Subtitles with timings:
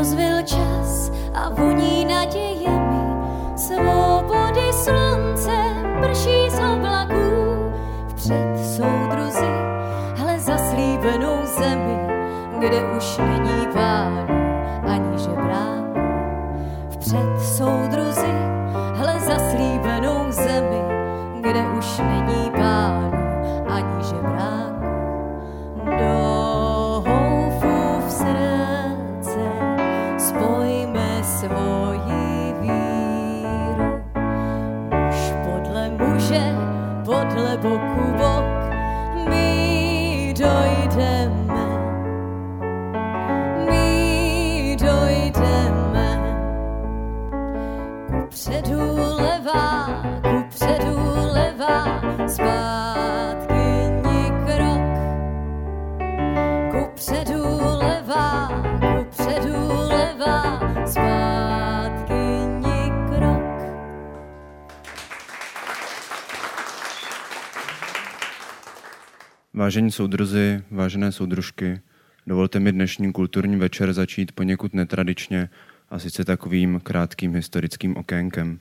[0.00, 2.59] rozvil čas a voní nadějemi
[69.70, 71.80] Vážení soudruzi, vážené soudružky,
[72.26, 75.50] dovolte mi dnešní kulturní večer začít poněkud netradičně
[75.88, 78.60] a sice takovým krátkým historickým okénkem.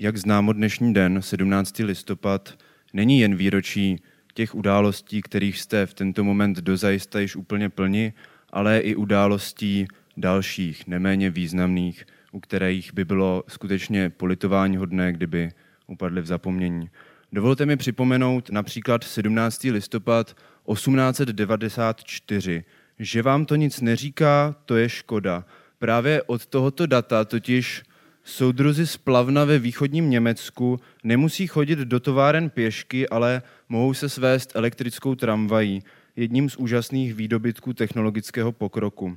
[0.00, 1.78] Jak známo dnešní den, 17.
[1.78, 2.58] listopad,
[2.92, 4.02] není jen výročí
[4.34, 8.12] těch událostí, kterých jste v tento moment dozajista již úplně plni,
[8.50, 15.50] ale i událostí dalších, neméně významných, u kterých by bylo skutečně politování hodné, kdyby
[15.86, 16.90] upadly v zapomnění.
[17.34, 19.64] Dovolte mi připomenout například 17.
[19.64, 20.36] listopad
[20.72, 22.64] 1894.
[22.98, 25.44] Že vám to nic neříká, to je škoda.
[25.78, 27.82] Právě od tohoto data totiž
[28.24, 34.56] soudruzi z Plavna ve východním Německu nemusí chodit do továren pěšky, ale mohou se svést
[34.56, 35.82] elektrickou tramvají,
[36.16, 39.16] jedním z úžasných výdobytků technologického pokroku.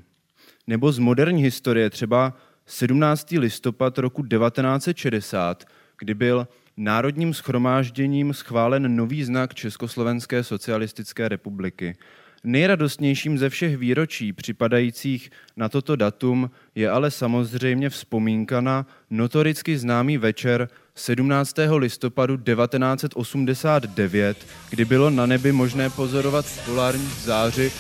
[0.68, 3.32] Nebo z moderní historie třeba 17.
[3.32, 5.66] listopad roku 1960,
[6.00, 6.48] kdy byl
[6.78, 11.96] národním schromážděním schválen nový znak Československé socialistické republiky.
[12.44, 20.18] Nejradostnějším ze všech výročí připadajících na toto datum je ale samozřejmě vzpomínka na notoricky známý
[20.18, 21.56] večer 17.
[21.78, 27.72] listopadu 1989, kdy bylo na nebi možné pozorovat polární záři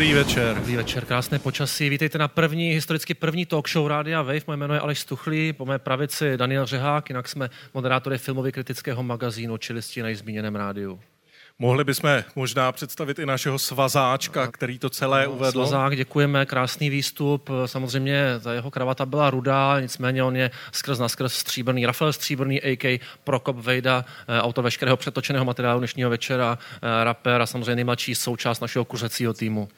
[0.00, 0.56] Dobrý večer.
[0.56, 1.88] Dobrý večer, krásné počasí.
[1.88, 4.40] Vítejte na první, historicky první talk show Rádia Wave.
[4.46, 9.02] Moje jméno je Aleš Stuchlý, po mé pravici Daniel Řehák, jinak jsme moderátory filmově kritického
[9.02, 11.00] magazínu Čilisti na zmíněném rádiu.
[11.62, 15.52] Mohli bychom možná představit i našeho svazáčka, který to celé uvedl.
[15.52, 17.50] Svazák, děkujeme, krásný výstup.
[17.66, 21.86] Samozřejmě ta jeho kravata byla rudá, nicméně on je skrz na skrz stříbrný.
[21.86, 27.46] Rafael Stříbrný, AK Prokop Vejda, eh, autor veškerého přetočeného materiálu dnešního večera, eh, rapper a
[27.46, 29.68] samozřejmě nejmladší součást našeho kuřecího týmu.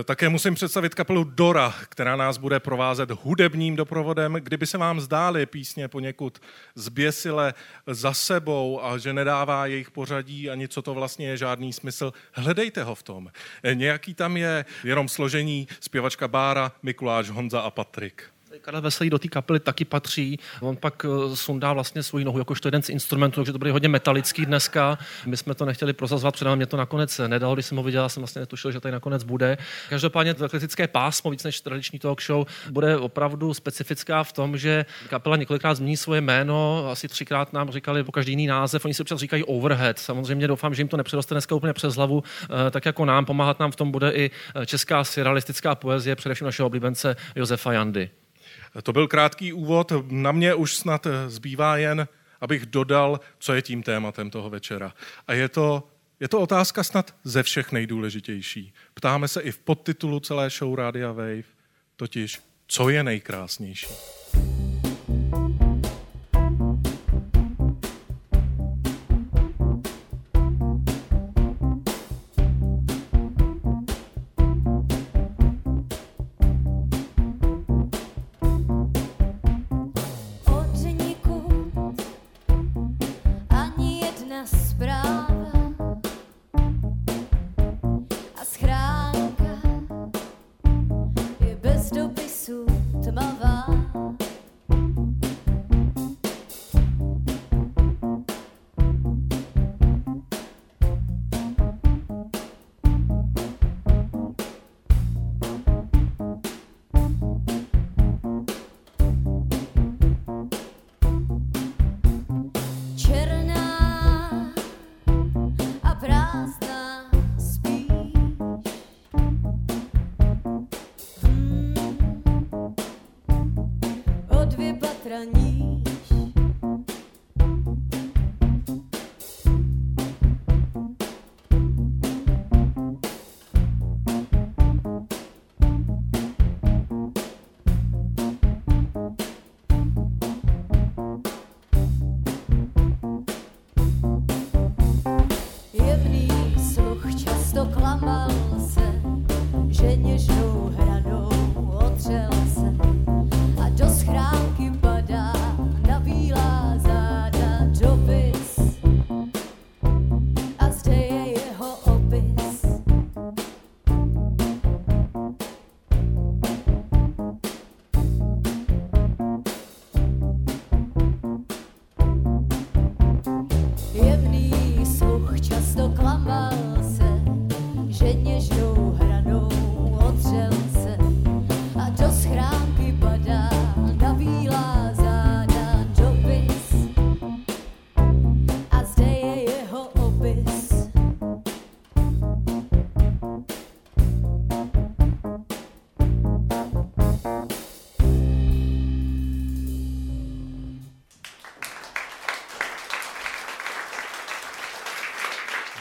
[0.00, 4.32] Eh, Také musím představit kapelu Dora, která nás bude provázet hudebním doprovodem.
[4.32, 6.38] Kdyby se vám zdály písně poněkud
[6.74, 7.54] zběsile
[7.86, 12.82] za sebou a že nedává jejich pořadí ani co to vlastně je žádný smysl, hledejte
[12.82, 13.30] ho v tom.
[13.62, 18.33] Eh, Nějaký tam je jenom složení zpěvačka Bára, Mikuláš, Honza a Patrik.
[18.60, 20.38] Karel Veselý do té kapely taky patří.
[20.60, 23.88] On pak eh, sundá vlastně svoji nohu jakožto jeden z instrumentů, takže to bude hodně
[23.88, 24.98] metalický dneska.
[25.26, 28.20] My jsme to nechtěli prozazovat, protože mě to nakonec nedalo, když jsem ho viděl, jsem
[28.20, 29.58] vlastně netušil, že tady nakonec bude.
[29.88, 34.86] Každopádně to kritické pásmo, víc než tradiční talk show, bude opravdu specifická v tom, že
[35.08, 39.02] kapela několikrát změní svoje jméno, asi třikrát nám říkali po každý jiný název, oni si
[39.02, 39.98] občas říkají overhead.
[39.98, 42.22] Samozřejmě doufám, že jim to nepřeroste dneska úplně přes hlavu,
[42.66, 46.44] eh, tak jako nám pomáhat nám v tom bude i eh, česká surrealistická poezie, především
[46.44, 48.10] našeho oblíbence Josefa Jandy.
[48.82, 49.92] To byl krátký úvod.
[50.10, 52.08] Na mě už snad eh, zbývá jen,
[52.40, 54.94] abych dodal, co je tím tématem toho večera.
[55.26, 55.88] A je to,
[56.20, 58.72] je to otázka snad ze všech nejdůležitější.
[58.94, 61.42] Ptáme se i v podtitulu celé show Rádia Wave,
[61.96, 63.86] totiž, co je nejkrásnější.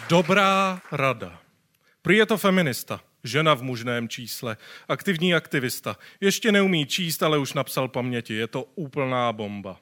[0.10, 1.40] Dobrá rada.
[2.02, 4.58] Prý je to feminista, žena v mužném čísle,
[4.88, 5.98] aktivní aktivista.
[6.22, 8.34] Ještě neumí číst, ale už napsal paměti.
[8.34, 9.78] Je to úplná bomba.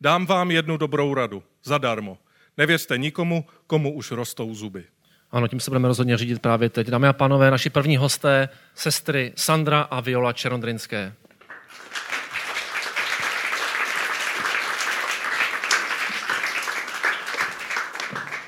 [0.00, 2.18] Dám vám jednu dobrou radu, zadarmo.
[2.56, 4.84] Nevěřte nikomu, komu už rostou zuby.
[5.30, 6.86] Ano, tím se budeme rozhodně řídit právě teď.
[6.86, 11.14] Dámy a pánové, naši první hosté, sestry Sandra a Viola Čerondrinské.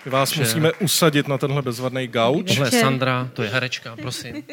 [0.05, 2.47] My vás Že- musíme usadit na tenhle bezvadný gauč.
[2.57, 2.81] Tohle je.
[2.81, 4.43] Sandra, to je herečka, prosím.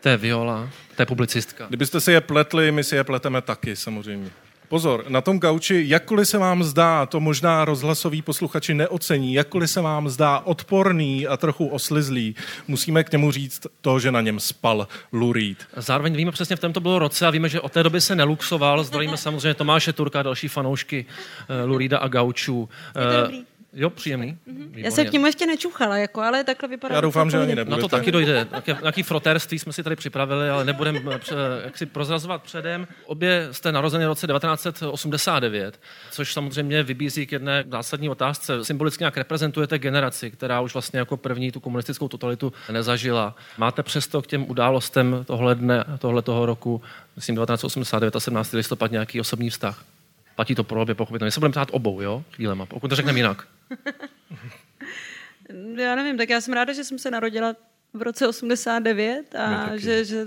[0.00, 1.66] To je Viola, to je publicistka.
[1.68, 4.30] Kdybyste si je pletli, my si je pleteme taky, samozřejmě.
[4.68, 9.80] Pozor, na tom gauči, jakkoliv se vám zdá, to možná rozhlasoví posluchači neocení, jakkoliv se
[9.80, 12.34] vám zdá odporný a trochu oslizlý,
[12.68, 15.58] musíme k němu říct to, že na něm spal Lou Reed.
[15.76, 18.16] Zároveň víme přesně, v tom to bylo roce a víme, že od té doby se
[18.16, 18.84] neluxoval.
[18.84, 21.06] Zdravíme samozřejmě Tomáše Turka a další fanoušky
[21.64, 22.68] uh, Lurida a Gaučů.
[22.92, 23.44] to Eh, dobrý.
[23.80, 24.38] Jo, příjemný.
[24.46, 24.90] Já Výborně.
[24.90, 26.94] jsem k němu ještě nečuchala, jako, ale takhle vypadá.
[26.94, 27.76] Já doufám, že ani nebude.
[27.76, 28.00] Na to tak.
[28.00, 28.46] taky dojde.
[28.80, 31.00] Nějaký frotérství jsme si tady připravili, ale nebudeme
[31.64, 32.86] jak si prozrazovat předem.
[33.06, 35.80] Obě jste narozeny v roce 1989,
[36.10, 38.64] což samozřejmě vybízí k jedné zásadní otázce.
[38.64, 43.36] Symbolicky nějak reprezentujete generaci, která už vlastně jako první tu komunistickou totalitu nezažila.
[43.58, 46.82] Máte přesto k těm událostem tohle dne, tohle toho roku,
[47.16, 48.52] myslím 1989 a 17.
[48.52, 49.84] listopad, nějaký osobní vztah?
[50.38, 51.26] Platí to pro obě, pochopitelně.
[51.26, 52.24] My se budeme ptát obou, jo?
[52.32, 53.46] Chvílema, pokud to řekneme jinak.
[55.76, 57.56] Já nevím, tak já jsem ráda, že jsem se narodila
[57.94, 60.26] v roce 89 a že, že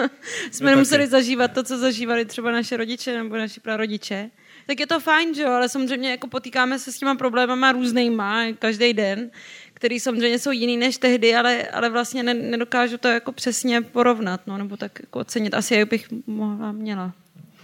[0.50, 4.30] jsme nemuseli zažívat to, co zažívali třeba naše rodiče nebo naši prarodiče.
[4.66, 8.44] Tak je to fajn, že jo, ale samozřejmě jako potýkáme se s těma problémama různýma
[8.58, 9.30] každý den,
[9.74, 14.40] který samozřejmě jsou jiný než tehdy, ale, ale vlastně ne, nedokážu to jako přesně porovnat,
[14.46, 15.54] no, nebo tak jako ocenit.
[15.54, 17.12] Asi jak bych mohla měla.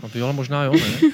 [0.02, 1.08] No, Viola možná jo, ne?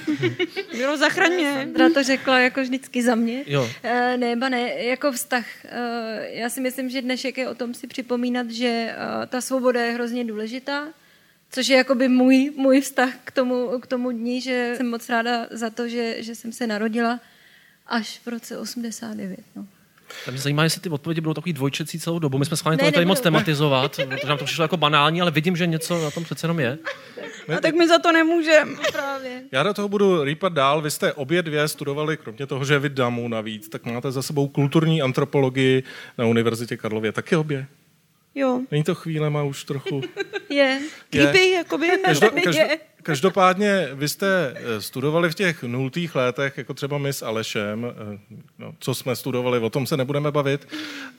[0.77, 1.53] Bylo zachraň mě.
[1.53, 3.43] Sandra to řekla jako vždycky za mě.
[3.47, 3.69] Jo.
[3.83, 5.45] Eh, ne, ba ne, jako vztah.
[5.65, 8.95] eh, já si myslím, že dnešek je o tom si připomínat, že eh,
[9.27, 10.87] ta svoboda je hrozně důležitá,
[11.51, 15.47] což je jakoby můj, můj vztah k tomu, k tomu dní, že jsem moc ráda
[15.51, 17.19] za to, že, že jsem se narodila
[17.87, 19.39] až v roce 89.
[19.55, 19.67] No.
[20.25, 22.37] Tak mě zajímá, jestli ty odpovědi budou takový dvojčecí celou dobu.
[22.37, 25.55] My jsme schválně to tady moc tematizovat, protože nám to přišlo jako banální, ale vidím,
[25.55, 26.77] že něco na tom přece jenom je.
[27.57, 28.71] A tak my za to nemůžeme.
[28.91, 29.43] Právě.
[29.51, 30.81] Já do toho budu rýpat dál.
[30.81, 34.47] Vy jste obě dvě studovali, kromě toho, že vy damu navíc, tak máte za sebou
[34.47, 35.83] kulturní antropologii
[36.17, 37.11] na Univerzitě Karlově.
[37.11, 37.67] Taky obě?
[38.35, 40.01] Jo, Není to chvílema už trochu?
[40.49, 40.81] Je.
[41.09, 41.87] creepy, jakoby.
[42.05, 42.79] Každo, je.
[43.05, 47.85] Každo, každopádně vy jste eh, studovali v těch nultých letech, jako třeba my s Alešem,
[47.85, 48.19] eh,
[48.59, 50.67] no, co jsme studovali, o tom se nebudeme bavit,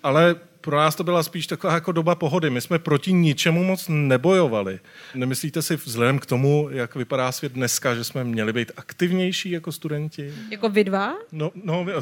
[0.02, 0.34] ale
[0.66, 2.50] pro nás to byla spíš taková jako doba pohody.
[2.50, 4.80] My jsme proti ničemu moc nebojovali.
[5.14, 9.72] Nemyslíte si vzhledem k tomu, jak vypadá svět dneska, že jsme měli být aktivnější jako
[9.72, 10.34] studenti?
[10.50, 11.14] Jako vy dva?
[11.32, 11.92] No, no vy-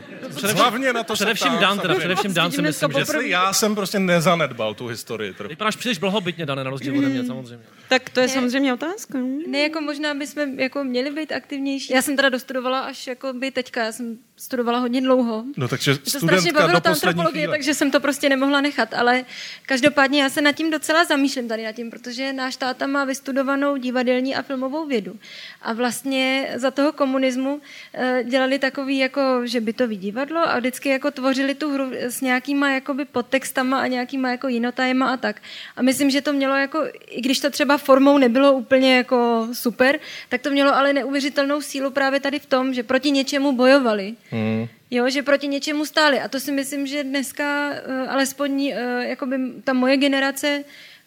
[0.55, 2.99] hlavně na to Především Dan, teda především Dan si myslím, že.
[2.99, 5.33] Jestli já jsem prostě nezanedbal tu historii.
[5.35, 5.49] Trochu.
[5.49, 7.65] vypadáš příliš blahobytně, Dane, na rozdíl ode mě, samozřejmě.
[7.89, 8.33] Tak to je Ne.
[8.33, 9.19] samozřejmě otázka.
[9.49, 11.93] Ne, jako možná bychom jako měli být aktivnější.
[11.93, 15.45] Já jsem teda dostudovala až jako by teďka, já jsem studovala hodně dlouho.
[15.57, 17.57] No takže Mě to strašně bavilo ta antropologie, chvíle.
[17.57, 19.25] takže jsem to prostě nemohla nechat, ale
[19.67, 23.77] každopádně já se nad tím docela zamýšlím tady nad tím, protože náš táta má vystudovanou
[23.77, 25.17] divadelní a filmovou vědu.
[25.63, 27.61] A vlastně za toho komunismu
[27.95, 32.21] eh, dělali takový jako, že by to divadlo a vždycky jako tvořili tu hru s
[32.21, 35.43] nějakýma jakoby podtextama a nějakýma jako jinotajema a tak.
[35.77, 39.99] A myslím, že to mělo jako, i když to třeba formou nebylo úplně jako super,
[40.29, 44.15] tak to mělo ale neuvěřitelnou sílu právě tady v tom, že proti něčemu bojovali.
[44.31, 44.69] Hmm.
[44.95, 46.21] Jo, že proti něčemu stáli.
[46.21, 50.65] A to si myslím, že dneska uh, alespoň uh, jakoby ta moje generace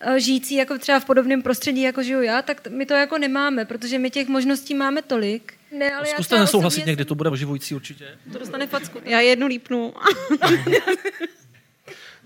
[0.08, 3.65] uh, žijící jako třeba v podobném prostředí, jako žiju já, tak my to jako nemáme,
[3.65, 5.53] protože my těch možností máme tolik.
[5.72, 8.06] Ne, ale Zkuste nesouhlasit někdy, to bude oživující určitě.
[8.32, 9.00] To dostane facku.
[9.06, 9.94] Já jednu lípnu.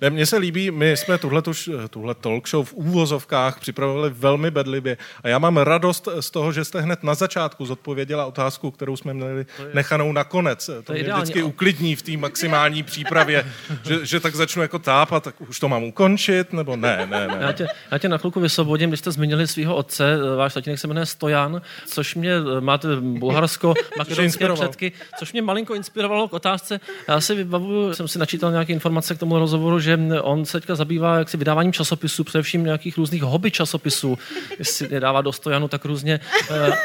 [0.02, 1.42] Ne, mně se líbí, my jsme tuhle,
[1.90, 6.66] tuhle talk show v úvozovkách připravovali velmi bedlivě a já mám radost z toho, že
[6.66, 10.66] jste hned na začátku zodpověděla otázku, kterou jsme měli nechanou nakonec.
[10.66, 13.46] To, to mě ideální, vždycky uklidní v té maximální přípravě,
[13.84, 17.38] že, že tak začnu jako tápat, tak už to mám ukončit, nebo ne, ne, ne.
[17.42, 20.88] Já tě, já tě na chvilku vysvobodím, když jste zmínili svého otce, váš tatínek se
[20.88, 26.80] jmenuje Stojan, což mě, máte bulharsko, makedonské předky, což mě malinko inspirovalo k otázce.
[27.08, 30.60] Já si vybavuju, jsem si načítal nějaké informace k tomu rozhovoru, že že on se
[30.60, 34.18] teďka zabývá jaksi vydáváním časopisů, především nějakých různých hobby časopisů.
[34.60, 36.20] Jestli je dává do stojanu, tak různě...
[36.50, 36.76] Uh,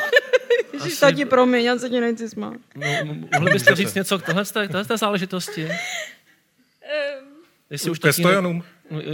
[0.72, 1.25] Ježiš, asi...
[1.25, 2.54] promiň, já se ti nechci smát.
[2.76, 2.86] No,
[3.34, 5.64] mohli byste říct něco k tohle, tohle záležitosti?
[5.64, 5.72] Um,
[7.70, 8.64] Jestli už ke stojanům.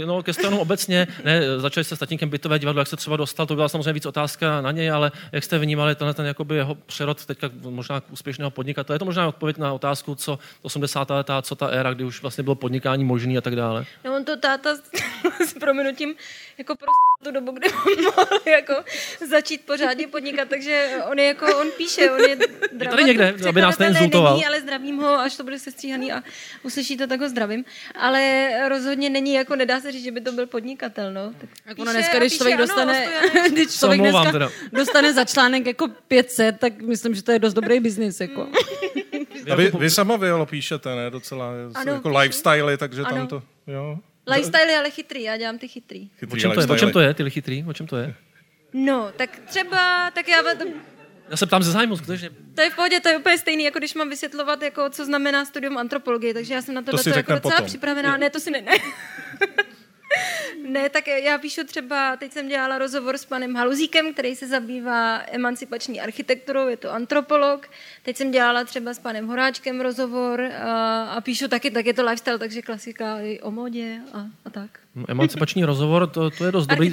[0.05, 3.45] No, ke stranu obecně, ne, začali jste s tatínkem bytové divadlo, jak se třeba dostal,
[3.45, 6.75] to byla samozřejmě víc otázka na něj, ale jak jste vnímali tenhle ten jakoby jeho
[6.75, 8.95] přerod teďka možná k úspěšného podnikatele?
[8.95, 11.09] Je to možná odpověď na otázku, co 80.
[11.09, 13.85] leta, co ta éra, kdy už vlastně bylo podnikání možný a tak dále?
[14.05, 14.75] No on to táta
[15.45, 16.15] s prominutím
[16.57, 18.73] jako prostě tu dobu, kdy on mohl jako
[19.29, 23.61] začít pořádně podnikat, takže on je jako, on píše, on je dramaturg, tady někde, aby
[23.61, 24.33] nás neinsultoval.
[24.33, 26.23] Není, ale zdravím ho, až to bude sestříhaný a
[26.63, 27.65] uslyšíte, tak ho zdravím.
[27.95, 31.33] Ale rozhodně není jako nedá se říct, že by to byl podnikatel, no.
[31.39, 33.07] Tak jako ono dneska, když člověk dostane,
[33.51, 34.49] když člověk dneska teda.
[34.73, 38.47] dostane za článek jako 500, tak myslím, že to je dost dobrý biznis, jako.
[39.51, 43.15] A vy, vy sama Violo píšete, ne, docela, ano, jako lifestyle, takže ano.
[43.17, 43.97] tam to, jo.
[44.27, 46.09] Lifestyle je ale chytrý, já dělám ty chytrý.
[46.19, 47.65] chytrý o, čem to je, o čem to je, ty chytrý?
[47.67, 48.15] O čem to je?
[48.73, 50.41] No, tak třeba, tak já
[51.29, 52.29] já se ptám ze zájmu, skutečně.
[52.55, 55.45] To je v pohodě, to je úplně stejný, jako když mám vysvětlovat, jako, co znamená
[55.45, 57.65] studium antropologie, takže já jsem na to, to, to jako docela potom.
[57.65, 58.17] připravená.
[58.17, 58.61] Ne, to si ne.
[58.61, 58.73] ne.
[60.67, 65.21] Ne, tak já píšu třeba, teď jsem dělala rozhovor s panem Haluzíkem, který se zabývá
[65.31, 67.69] emancipační architekturou, je to antropolog.
[68.03, 72.03] Teď jsem dělala třeba s panem Horáčkem rozhovor a, a píšu taky, tak je to
[72.05, 74.82] lifestyle, takže klasika i o modě a, a tak.
[74.95, 76.91] No, emancipační rozhovor, to, to je dost dobrý.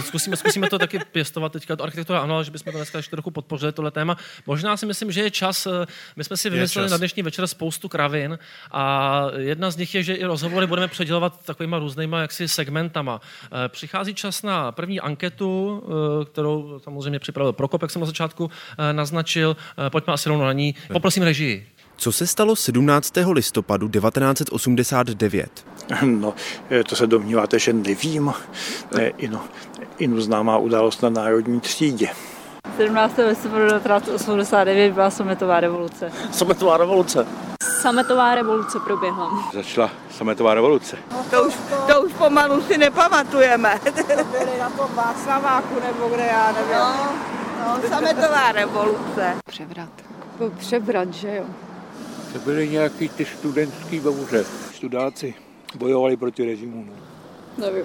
[0.00, 1.76] Zkusíme, zkusíme to taky pěstovat teďka.
[1.76, 4.16] To architektura, ano, ale že bychom to dneska ještě trochu podpořili, tohle téma.
[4.46, 5.66] Možná si myslím, že je čas.
[5.66, 8.38] Eh, my jsme si vymysleli na dnešní večer spoustu kravin
[8.72, 13.20] a jedna z nich je, že i rozhovory budeme předělovat takovýma různýma jaksi segmentama.
[13.44, 18.50] Eh, přichází čas na první anketu, eh, kterou samozřejmě připravil Prokop, jak jsem na začátku
[18.92, 19.56] naznačil.
[19.88, 20.74] Pojďme asi rovnou na ní.
[20.92, 21.66] Poprosím režii.
[22.00, 23.12] Co se stalo 17.
[23.32, 25.66] listopadu 1989?
[26.02, 26.34] No,
[26.88, 28.32] to se domníváte, že nevím.
[29.16, 29.40] Inu,
[29.98, 32.08] inu známá událost na národní třídě.
[32.76, 33.18] 17.
[33.28, 36.12] listopadu 1989 byla sametová revoluce.
[36.32, 37.26] Sametová revoluce.
[37.80, 39.50] Sametová revoluce proběhla.
[39.54, 40.96] Začala sametová revoluce.
[41.12, 41.54] No, to, už,
[41.92, 43.78] to už pomalu si nepamatujeme.
[43.84, 46.76] to byly na tom Václaváku nebo kde já nevím.
[46.78, 49.34] No, no, sametová revoluce.
[49.46, 49.90] Převrat.
[50.38, 51.44] Byl převrat, že jo?
[52.32, 54.44] To byly nějaký ty studentský bouře.
[54.74, 55.34] Studáci
[55.74, 56.84] bojovali proti režimu.
[56.88, 56.92] No.
[57.66, 57.84] Nevím.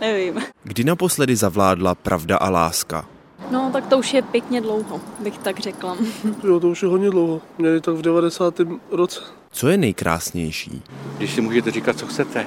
[0.00, 0.40] Nevím.
[0.62, 3.06] Kdy naposledy zavládla pravda a láska?
[3.50, 5.96] No, tak to už je pěkně dlouho, bych tak řekla.
[6.44, 7.40] Jo, to už je hodně dlouho.
[7.58, 8.60] Měli tak v 90.
[8.90, 9.20] roce.
[9.52, 10.82] Co je nejkrásnější?
[11.16, 12.46] Když si můžete říkat, co chcete.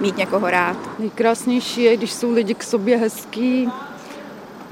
[0.00, 0.98] Mít někoho rád.
[0.98, 3.68] Nejkrásnější je, když jsou lidi k sobě hezký,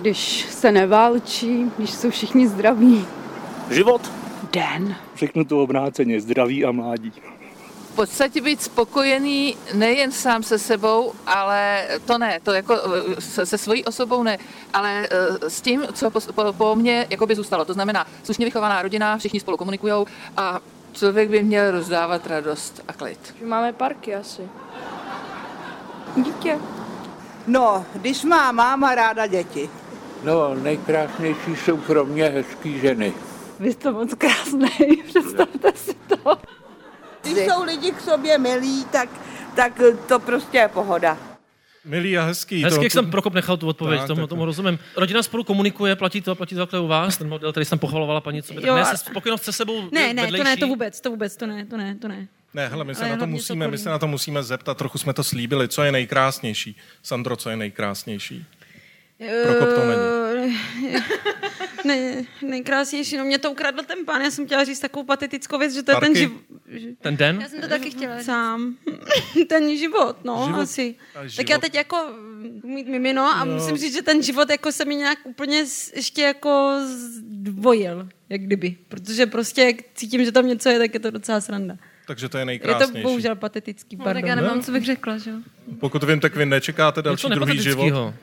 [0.01, 3.07] když se neválčí, když jsou všichni zdraví.
[3.71, 4.18] Život
[4.59, 4.97] den.
[5.17, 7.13] Řeknu to obráceně, zdraví a mládí.
[7.93, 13.47] V podstatě být spokojený nejen sám se sebou, ale to ne, to jako eh, se,
[13.47, 14.39] se svojí osobou ne,
[14.73, 17.65] ale eh, s tím, co po, po, po mně jako by zůstalo.
[17.65, 20.05] To znamená slušně vychovaná rodina, všichni spolu komunikují
[20.37, 20.61] a
[20.93, 23.35] člověk by měl rozdávat radost a klid.
[23.45, 24.43] Máme parky asi.
[26.17, 26.59] Dítě.
[27.47, 29.71] No, když má máma ráda děti.
[30.25, 33.13] No, nejkrásnější jsou pro mě hezký ženy.
[33.61, 34.69] Vy jste moc krásný,
[35.07, 36.39] představte si to.
[37.23, 39.09] Když jsou lidi k sobě milí, tak,
[39.57, 41.19] tak to prostě je pohoda.
[41.85, 42.63] Milý a hezký.
[42.65, 44.79] Hezky, to- jak to- jsem Prokop nechal tu odpověď, Tak, tomu, tak, tomu rozumím.
[44.97, 48.21] Rodina spolu komunikuje, platí to, platí to takhle u vás, ten model, který jsem pochvalovala
[48.21, 50.23] paní, co by tak Jo, ne, a- se spokojenost se sebou Ne, ne, to ne,
[50.39, 50.61] vedlejší.
[50.61, 52.29] to vůbec, to vůbec, to ne, to ne, to ne.
[52.55, 54.77] Ne, hele, my se, Ale na to musíme, to my se na to musíme zeptat,
[54.79, 55.69] trochu jsme to slíbili.
[55.69, 56.77] Co je nejkrásnější?
[57.03, 58.47] Sandro, co je nejkrásnější?
[59.19, 60.57] Prokop to není.
[60.97, 61.01] Eh,
[61.85, 65.75] ne, nejkrásnější, no mě to ukradl ten pán, já jsem chtěla říct takovou patetickou věc,
[65.75, 66.19] že to je ten Parky?
[66.19, 66.41] život.
[67.01, 67.39] Ten den?
[67.43, 68.27] Já jsem to taky chtěla říct.
[68.27, 68.77] Sám.
[69.49, 70.95] ten život, no, Život- asi.
[71.15, 73.53] a Tak život- já teď jako mm, mít mimino a Jo.
[73.55, 75.65] musím říct, že ten život jako se mi nějak úplně
[75.97, 78.77] ještě jako zdvojil, jak kdyby.
[78.89, 81.77] Protože prostě jak cítím, že tam něco je, tak je to docela sranda.
[82.07, 83.03] Takže to je Je to nejkrásnější.
[83.03, 84.23] bohužel patetický, No, pardon.
[84.23, 85.37] tak já nemám, co bych řekla, že jo.
[85.81, 88.15] Pokud vím, tak vy nečekáte další druhý život.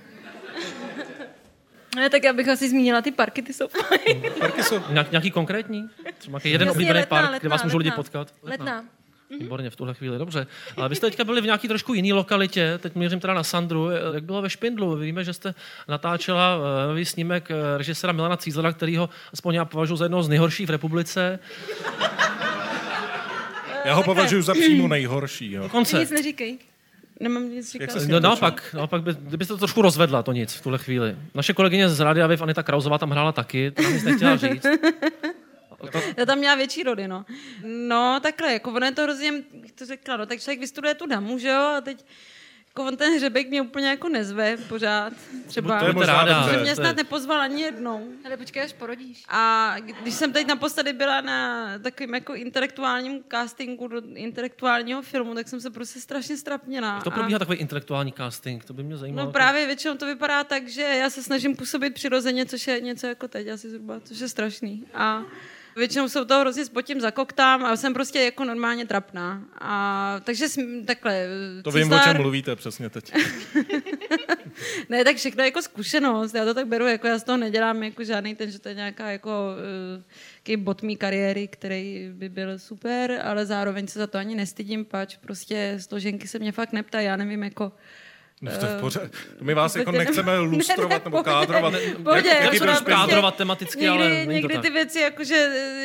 [1.95, 4.21] Ne, tak já bych asi zmínila ty parky, ty jsou fajn.
[4.39, 4.79] Parky jsou...
[4.89, 5.89] Nějak, nějaký konkrétní?
[6.17, 8.03] Třeba jeden Jasně, oblíbený letná, park, kde letná, vás můžou lidi letná.
[8.03, 8.33] potkat?
[8.43, 8.83] Letná.
[9.39, 10.47] Výborně, v tuhle chvíli, dobře.
[10.77, 13.89] Ale vy jste teďka byli v nějaký trošku jiný lokalitě, teď měřím teda na Sandru,
[14.13, 14.95] jak bylo ve Špindlu.
[14.95, 15.53] Víme, že jste
[15.87, 20.29] natáčela eh, nový snímek eh, režiséra Milana Cízlera, kterýho aspoň já považuji za jednoho z
[20.29, 21.39] nejhorších v republice.
[23.85, 25.51] Já ho považuji za přímo nejhorší.
[25.51, 25.63] Jo.
[25.63, 25.99] Dokonce.
[25.99, 26.57] Nic neříkej.
[27.19, 27.89] Nemám nic říkat.
[28.07, 31.15] No, naopak, naopak by, kdybyste to trošku rozvedla, to nic v tuhle chvíli.
[31.33, 34.65] Naše kolegyně z Rádia Viv, Anita Krauzová, tam hrála taky, to nám nic nechtěla říct.
[36.17, 37.25] Já tam měla větší rody, no.
[37.87, 41.07] No, takhle, jako ono je to hrozně, jak to řekla, no, tak člověk vystuduje tu
[41.07, 42.05] damu, že jo, a teď
[42.75, 45.13] jako on ten hřebek mě úplně jako nezve pořád,
[45.47, 45.79] třeba.
[45.79, 48.07] To je možná ráda, že mě snad nepozval ani jednou.
[48.25, 49.23] Ale počkej, až porodíš.
[49.29, 55.47] A když jsem teď naposledy byla na takovým jako intelektuálním castingu do intelektuálního filmu, tak
[55.47, 56.93] jsem se prostě strašně strapněla.
[56.93, 59.25] Jak to A- probíhá takový intelektuální casting, to by mě zajímalo.
[59.27, 63.07] No právě většinou to vypadá tak, že já se snažím působit přirozeně, což je něco
[63.07, 64.83] jako teď asi zhruba, což je strašný.
[64.93, 65.21] A
[65.75, 69.43] většinou se u toho hrozně spotím, zakoktám a jsem prostě jako normálně trapná.
[69.61, 71.27] A, takže sm, takhle.
[71.63, 73.13] To vím, o čem mluvíte přesně teď.
[74.89, 76.33] Ne, tak všechno je jako zkušenost.
[76.33, 78.75] Já to tak beru, jako já z toho nedělám jako žádný ten, že to je
[78.75, 79.29] nějaká jako
[80.49, 84.85] uh, bot mý kariéry, který by byl super, ale zároveň se za to ani nestydím,
[84.85, 87.71] pač prostě složenky se mě fakt neptají, já nevím, jako
[88.45, 89.03] No, to je v Eh, pořád.
[89.41, 91.73] My vás jako nechceme lustrovat nebo kádrovat.
[92.03, 92.73] pohodě, Jak- jaký špindl?
[92.85, 94.63] Kádrovat tematicky, někdy, ale není to někdy tak.
[94.63, 95.35] ty věci, jakože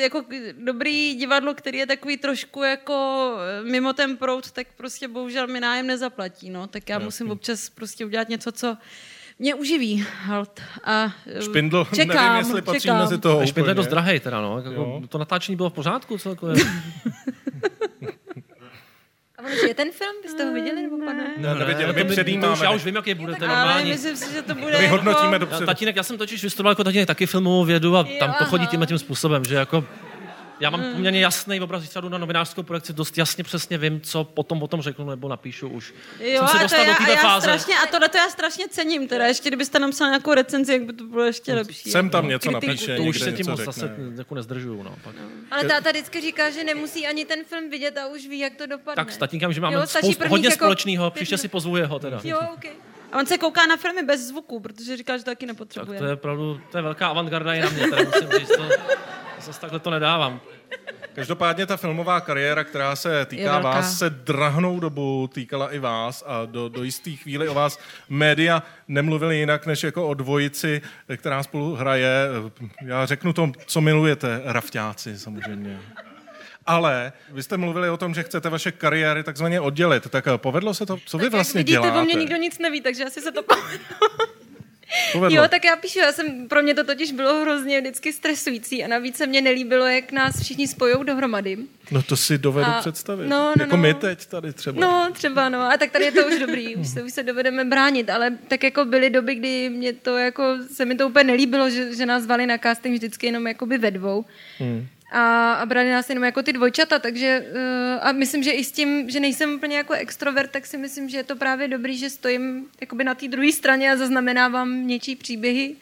[0.02, 0.24] jako
[0.64, 3.26] dobrý divadlo, který je takový trošku jako
[3.60, 6.66] eh, mimo ten proud, tak prostě bohužel mi nájem nezaplatí, no.
[6.66, 7.04] Tak já Jasný.
[7.04, 8.76] musím občas prostě udělat něco, co
[9.38, 10.60] mě uživí, halt.
[10.84, 12.98] A eh, Špindl, čekám, nevím, jestli patří čekám.
[12.98, 14.58] mezi toho Špindl je dost drahej teda, no.
[14.58, 16.64] Jako, to natáčení bylo v pořádku celkově.
[19.40, 20.12] A on je ten film?
[20.22, 21.24] Vy jste ho viděli nebo pardon?
[21.36, 22.52] Ne, neviděli, to my předjímáme.
[22.52, 23.90] už, já už vím, jaký bude ten Ale normální.
[23.90, 24.96] myslím si, že to bude My jako...
[24.96, 25.66] hodnotíme Já, dopředu.
[25.66, 28.86] tatínek, já jsem totiž vystudoval jako tatínek taky filmovou vědu a tam to chodí tímhle
[28.86, 29.84] tím způsobem, že jako
[30.60, 30.92] já mám Hmm.
[30.92, 34.68] poměrně jasný obraz, když jdu na novinářskou projekci, dost jasně přesně vím, co potom o
[34.68, 35.94] tom řeknu nebo napíšu už.
[36.20, 37.40] Jo, jsem se a to dostal já, do a já fáze.
[37.46, 40.92] strašně, a tohle to já strašně cením, teda ještě kdybyste napsal nějakou recenzi, jak by
[40.92, 41.90] to bylo ještě lepší.
[41.90, 42.66] Sem tam něco Kritiku.
[42.66, 44.82] napíše, to už se tím moc zase jako nezdržuju.
[44.82, 45.14] No, pak.
[45.50, 48.66] Ale táta vždycky říká, že nemusí ani ten film vidět a už ví, jak to
[48.66, 48.96] dopadne.
[49.04, 52.20] Tak s tatínkem, že máme Jo, spoustu, hodně jako společného, příště si pozvu jeho teda.
[52.24, 52.70] Jo, okay.
[53.12, 55.98] A on se kouká na filmy bez zvuku, protože říká, že to taky Tak nepotřebuje.
[55.98, 58.62] to je opravdu, to je velká avantgarda i na mě, teda musím říct, to,
[59.40, 60.40] zase takhle to nedávám.
[61.14, 66.44] Každopádně ta filmová kariéra, která se týká vás, se drahnou dobu týkala i vás a
[66.44, 70.82] do, do jisté chvíli o vás média nemluvili jinak, než jako o dvojici,
[71.16, 72.28] která spolu hraje.
[72.86, 75.80] Já řeknu to, co milujete, rafťáci samozřejmě.
[76.66, 80.10] Ale vy jste mluvili o tom, že chcete vaše kariéry takzvaně oddělit.
[80.10, 80.98] Tak eh, povedlo se to?
[81.06, 82.00] Co vy Tak vlastně jak vidíte, děláte?
[82.00, 83.96] o mě nikdo nic neví, takže asi se to povedlo.
[85.12, 85.42] Povedlo.
[85.42, 88.88] Jo, tak já píšu, já jsem, pro mě to totiž bylo hrozně vždycky stresující a
[88.88, 91.58] navíc se mně nelíbilo, jak nás všichni spojou dohromady.
[91.90, 93.28] No to si dovedu A- představit.
[93.28, 93.82] no, no, jako no.
[93.82, 94.80] my teď tady třeba.
[94.80, 95.60] No, třeba, no.
[95.60, 98.62] A tak tady je to už dobrý, už se, už se dovedeme bránit, ale tak
[98.62, 102.22] jako byly doby, kdy mě to jako, se mi to úplně nelíbilo, že, že nás
[102.22, 104.24] zvali na casting vždycky jenom jakoby ve dvou.
[104.58, 104.86] Hmm.
[105.10, 107.58] A, a brali nás jenom jako ty dvojčata, takže uh,
[108.08, 111.16] a myslím, že i s tím, že nejsem úplně jako extrovert, tak si myslím, že
[111.16, 115.76] je to právě dobrý, že stojím jakoby na té druhé straně a zaznamenávám něčí příběhy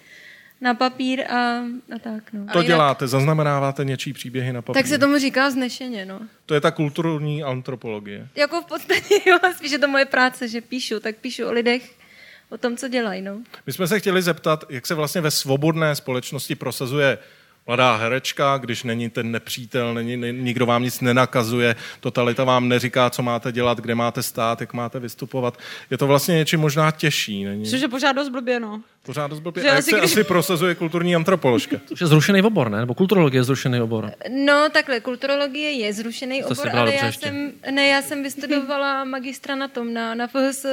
[0.61, 1.59] na papír a,
[1.95, 2.33] a tak.
[2.33, 2.45] No.
[2.45, 4.83] To Ale jinak- děláte, zaznamenáváte něčí příběhy na papír.
[4.83, 6.21] Tak se tomu říká znešeně, no.
[6.47, 8.29] To je ta kulturní antropologie.
[8.35, 11.91] Jako v podstatě, jo, spíš je to moje práce, že píšu, tak píšu o lidech,
[12.51, 13.39] o tom, co dělají, no.
[13.67, 17.19] My jsme se chtěli zeptat, jak se vlastně ve svobodné společnosti prosazuje
[17.69, 23.11] mladá herečka, když není ten nepřítel, není, ne- nikdo vám nic nenakazuje, totalita vám neříká,
[23.11, 25.59] co máte dělat, kde máte stát, jak máte vystupovat.
[25.91, 27.45] Je to vlastně něčím možná těžší.
[27.45, 27.71] Není?
[27.71, 28.81] Což je pořád dost blbě, no.
[29.03, 29.63] Pořád dost blbě.
[29.63, 31.77] Že A jak asi se když- asi prosazuje kulturní antropoložka?
[31.87, 32.79] Což je zrušený obor, ne?
[32.81, 34.11] Nebo kulturologie je zrušený obor.
[34.45, 37.27] No, takhle, kulturologie je zrušený Jste obor, ale já ještě.
[37.27, 40.67] jsem, ne, já jsem vystudovala magistra na tom, na, na FHS.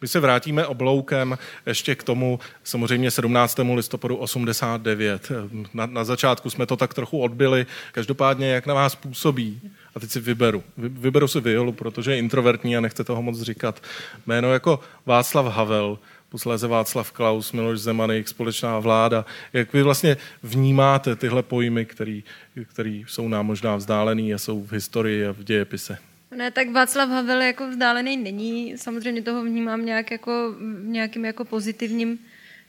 [0.00, 3.58] My se vrátíme obloukem ještě k tomu samozřejmě 17.
[3.74, 5.32] listopadu 89.
[5.74, 7.66] Na, na začátku jsme to tak trochu odbyli.
[7.92, 9.60] Každopádně, jak na vás působí,
[9.94, 10.62] a teď si vyberu.
[10.76, 13.82] Vy, vyberu si Violu, protože je introvertní a nechce toho moc říkat.
[14.26, 19.24] Jméno jako Václav Havel, posléze Václav Klaus, Miloš Zeman, jejich společná vláda.
[19.52, 21.86] Jak vy vlastně vnímáte tyhle pojmy,
[22.64, 25.98] který jsou nám možná vzdálený a jsou v historii a v dějepise?
[26.36, 28.78] Ne, tak Václav Havel jako vzdálený není.
[28.78, 32.18] Samozřejmě toho vnímám nějak jako, nějakým jako pozitivním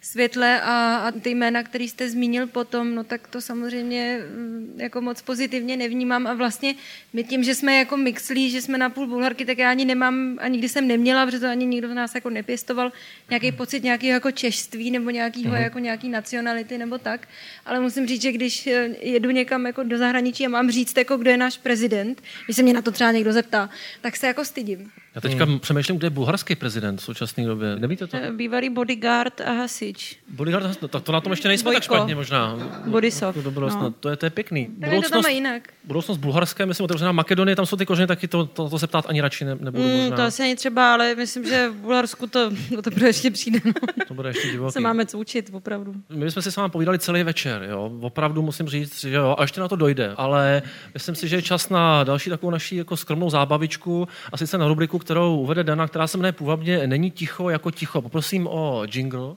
[0.01, 5.01] světle a, a ty jména, který jste zmínil potom, no tak to samozřejmě mm, jako
[5.01, 6.75] moc pozitivně nevnímám a vlastně
[7.13, 10.37] my tím, že jsme jako mixlí, že jsme na půl bulharky, tak já ani nemám,
[10.41, 12.91] a nikdy jsem neměla, protože to ani nikdo z nás jako nepěstoval,
[13.29, 15.63] nějaký pocit nějakého jako češství nebo nějakého Mhm.
[15.63, 17.27] jako nějaký nacionality nebo tak,
[17.65, 21.17] ale musím říct, že když eh, jedu někam jako do zahraničí a mám říct, jako
[21.17, 23.69] kdo je náš prezident, když se mě na to třeba někdo zeptá,
[24.01, 24.91] tak se jako stydím.
[25.15, 25.59] Já teďka hmm.
[25.59, 27.75] přemýšlím, kde je bulharský prezident v současné době.
[27.75, 28.17] Nevíte to?
[28.17, 30.17] Eh, Bývalý bodyguard a hasič.
[30.29, 31.75] Bodyguard, no, tak to na tom ještě nejsme Bojko.
[31.75, 32.55] tak špatně možná.
[32.87, 33.91] Borisov, To, to, no.
[33.91, 34.67] to, je, to je pěkný.
[34.81, 35.69] Tak je to jinak.
[35.83, 39.05] budoucnost bulharské, myslím, otevřená Makedonie, tam jsou ty kořeny, taky to, to, to se ptát
[39.09, 40.15] ani radši ne, nebudu Mm, možná.
[40.15, 43.59] to asi není třeba, ale myslím, že v Bulharsku to, no to bude ještě přijde.
[43.65, 43.73] No.
[44.07, 44.73] To bude ještě divoký.
[44.73, 45.93] Se máme co učit, opravdu.
[46.09, 47.91] My jsme si s vámi povídali celý večer, jo.
[48.01, 50.13] Opravdu musím říct, že jo, a ještě na to dojde.
[50.17, 50.61] Ale
[50.93, 54.67] myslím si, že je čas na další takovou naší jako skromnou zábavičku, a sice na
[54.67, 58.01] rubriku, kterou uvede Dana, která se jmenuje půvabně Není ticho jako ticho.
[58.01, 59.35] Poprosím o jingle.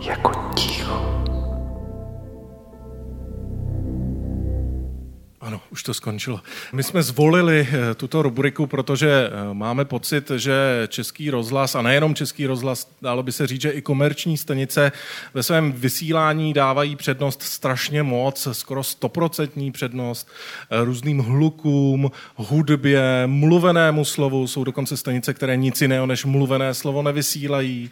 [0.00, 1.15] Jako ticho.
[5.46, 6.40] Ano, už to skončilo.
[6.72, 10.54] My jsme zvolili eh, tuto rubriku, protože eh, máme pocit, že
[10.88, 14.92] Český rozhlas, a nejenom Český rozhlas, dalo by se říct, že i komerční stanice
[15.34, 20.28] ve svém vysílání dávají přednost strašně moc, skoro stoprocentní přednost
[20.70, 24.46] eh, různým hlukům, hudbě, mluvenému slovu.
[24.46, 27.90] Jsou dokonce stanice, které nic jiného než mluvené slovo nevysílají.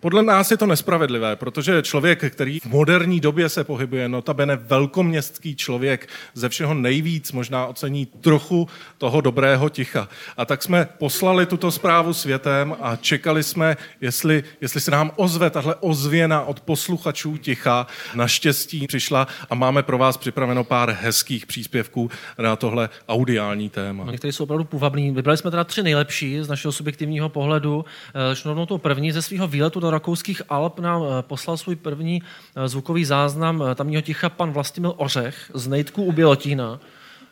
[0.00, 5.56] Podle nás je to nespravedlivé, protože člověk, který v moderní době se pohybuje, notabene velkoměstský
[5.56, 10.08] člověk, ze všeho nejvíc možná ocení trochu toho dobrého ticha.
[10.36, 15.50] A tak jsme poslali tuto zprávu světem a čekali jsme, jestli, jestli se nám ozve
[15.50, 17.86] tahle ozvěna od posluchačů ticha.
[18.14, 24.04] Naštěstí přišla a máme pro vás připraveno pár hezkých příspěvků na tohle audiální téma.
[24.10, 25.10] Některé jsou opravdu půvabný.
[25.10, 27.84] Vybrali jsme teda tři nejlepší z našeho subjektivního pohledu.
[28.14, 29.12] Eh, Začnu rovnou tou první.
[29.12, 34.02] Ze svého výletu do rakouských Alp nám eh, poslal svůj první eh, zvukový záznam tamního
[34.02, 36.80] ticha pan Vlastimil Ořech z Nejtku u Bělotína.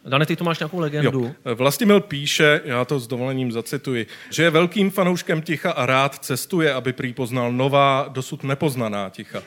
[0.04, 1.34] Dane, ty tu máš nějakou legendu?
[1.44, 1.54] Jo.
[1.54, 6.74] Vlastimil píše, já to s dovolením zacituji, že je velkým fanouškem ticha a rád cestuje,
[6.74, 9.42] aby prý poznal nová, dosud nepoznaná ticha.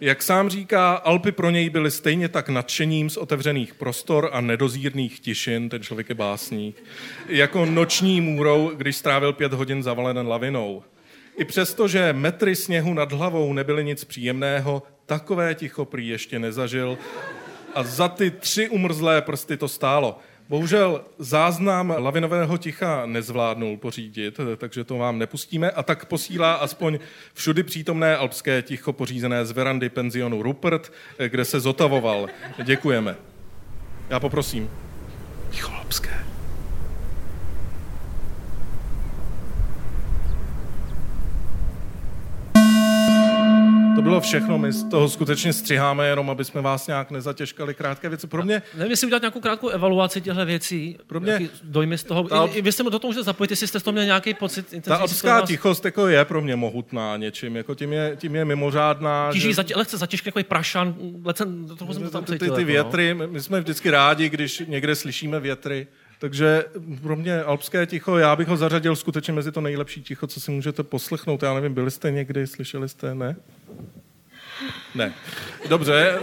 [0.00, 5.20] Jak sám říká, Alpy pro něj byly stejně tak nadšením z otevřených prostor a nedozírných
[5.20, 6.82] tišin, ten člověk je básník,
[7.28, 10.82] jako noční můrou, když strávil pět hodin zavalen lavinou.
[11.38, 16.98] I přesto, že metry sněhu nad hlavou nebyly nic příjemného, takové ticho prý ještě nezažil
[17.76, 20.18] a za ty tři umrzlé prsty to stálo.
[20.48, 26.98] Bohužel záznam lavinového ticha nezvládnul pořídit, takže to vám nepustíme a tak posílá aspoň
[27.34, 30.92] všudy přítomné alpské ticho pořízené z verandy penzionu Rupert,
[31.28, 32.26] kde se zotavoval.
[32.64, 33.16] Děkujeme.
[34.10, 34.70] Já poprosím.
[35.50, 36.35] Ticho alpské.
[43.96, 48.08] To bylo všechno, my z toho skutečně střiháme, jenom aby jsme vás nějak nezatěžkali krátké
[48.08, 48.26] věci.
[48.26, 50.98] Pro mě Nevím, jestli udělat nějakou krátkou evaluaci těchto věcí.
[51.06, 52.28] Pro mě- dojmy z toho.
[52.28, 54.74] Ta- I, vy jste do toho můžete zapojit, jestli jste z toho měl nějaký pocit.
[54.82, 58.44] ta alpská vás tichost jako je pro mě mohutná něčím, jako tím je, tím je
[58.44, 59.32] mimořádná.
[59.32, 62.54] Tíží že- zatě, lehce zatěžky, jako prašan, lecen, trochu jsem to tam ty, cítil.
[62.56, 62.90] ty, ty jako, no.
[62.92, 65.86] větry, my my jsme vždycky rádi, když někde slyšíme větry.
[66.18, 66.64] Takže
[67.02, 70.50] pro mě alpské ticho, já bych ho zařadil skutečně mezi to nejlepší ticho, co si
[70.50, 71.42] můžete poslechnout.
[71.42, 73.36] Já nevím, byli jste někdy, slyšeli jste, ne?
[74.94, 75.14] Ne.
[75.68, 76.18] Dobře.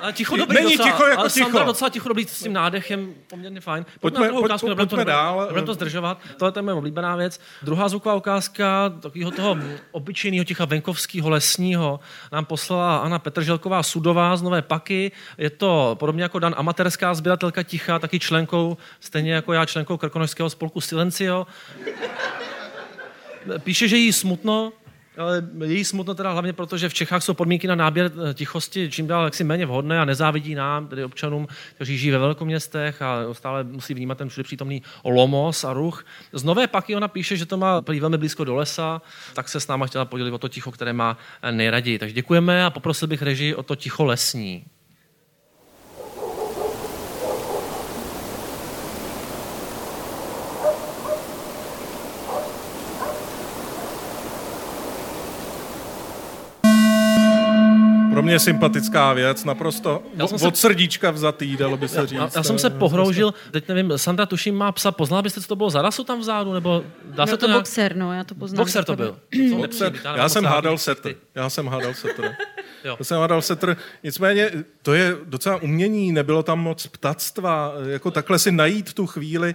[0.00, 1.44] Ale ticho Ti- dobrý Není docela, ticho jako ale ticho.
[1.44, 3.86] Sandra docela ticho dobrý s tím nádechem, poměrně fajn.
[4.00, 5.40] Pojďme, Pojďme- ukázku, pojď- nebudeme to, pojďme dál.
[5.40, 6.18] nebudeme to zdržovat.
[6.38, 7.40] Tohle je moje oblíbená věc.
[7.62, 9.56] Druhá zvuková ukázka takového toho
[9.92, 12.00] obyčejného ticha venkovského, lesního
[12.32, 15.12] nám poslala Anna Petrželková Sudová z Nové Paky.
[15.38, 20.50] Je to podobně jako Dan amatérská sběratelka ticha, taky členkou, stejně jako já členkou Krkonožského
[20.50, 21.46] spolku Silencio.
[23.58, 24.72] Píše, že jí smutno,
[25.16, 28.90] Ale její smutno teda hlavně proto, že v Čechách jsou podmínky na náběr eh, tichosti
[28.90, 33.34] čím dál jaksi méně vhodné a nezávidí nám, tedy občanům, kteří žijí ve velkoměstech a
[33.34, 36.04] stále musí vnímat ten všude přítomný lomos a ruch.
[36.32, 39.02] Z Nové Paky ona píše, že to má prý velmi blízko do lesa,
[39.34, 41.18] tak se s náma chtěla podělit o to ticho, které má
[41.50, 41.98] nejraději.
[41.98, 44.64] Takže děkujeme a poprosil bych režii o to ticho lesní.
[58.26, 62.18] Mě sympatická věc, naprosto jsem od srdíčka vzatý, dalo by se říct.
[62.18, 65.56] Já, já jsem se pohroužil, teď nevím, Sandra tuším má psa, poznala byste, co to
[65.56, 67.60] bylo za rasu tam vzadu, nebo dá Byl se to to nějak...
[67.60, 68.56] boxer, no, já to poznám.
[68.56, 69.18] Boxer to byl.
[69.56, 69.92] Boxer.
[70.16, 71.14] Já jsem hádal setr.
[71.34, 72.36] Já jsem hádal setr.
[72.84, 72.96] Jo.
[72.98, 73.76] Já jsem hádal setr.
[74.02, 74.50] Nicméně
[74.82, 79.54] to je docela umění, nebylo tam moc ptactva, jako takhle si najít tu chvíli.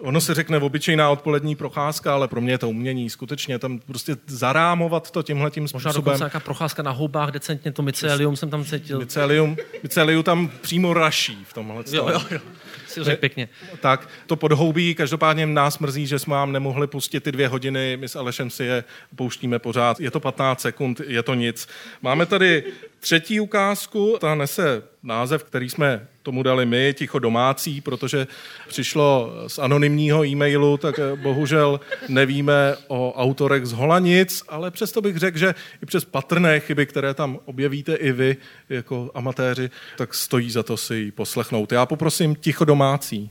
[0.00, 4.16] Ono se řekne obyčejná odpolední procházka, ale pro mě je to umění, skutečně tam prostě
[4.26, 6.04] zarámovat to tímhle tím Možná způsobem.
[6.04, 8.98] dokonce nějaká procházka na houbách, decentně to mycelium jsem tam cítil.
[8.98, 11.84] Mycelium, mycelium tam přímo raší v tomhle.
[11.92, 12.38] Jo, jo, jo.
[12.86, 13.48] Si řekl pěkně.
[13.80, 18.08] Tak, to podhoubí, každopádně nás mrzí, že jsme vám nemohli pustit ty dvě hodiny, my
[18.08, 18.84] s Alešem si je
[19.16, 20.00] pouštíme pořád.
[20.00, 21.68] Je to 15 sekund, je to nic.
[22.02, 22.64] Máme tady
[23.00, 28.26] třetí ukázku, ta nese název, který jsme tomu dali my, ticho domácí, protože
[28.68, 35.16] přišlo z anonymního e-mailu, tak eh, bohužel nevíme o autorech z Holanic, ale přesto bych
[35.16, 38.36] řekl, že i přes patrné chyby, které tam objevíte i vy
[38.68, 41.72] jako amatéři, tak stojí za to si ji poslechnout.
[41.72, 43.30] Já poprosím ticho domácí.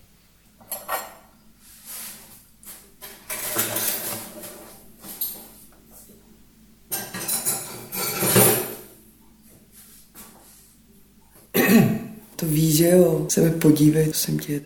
[12.41, 14.61] To víš, že jo, se mi podívej, jsem tě.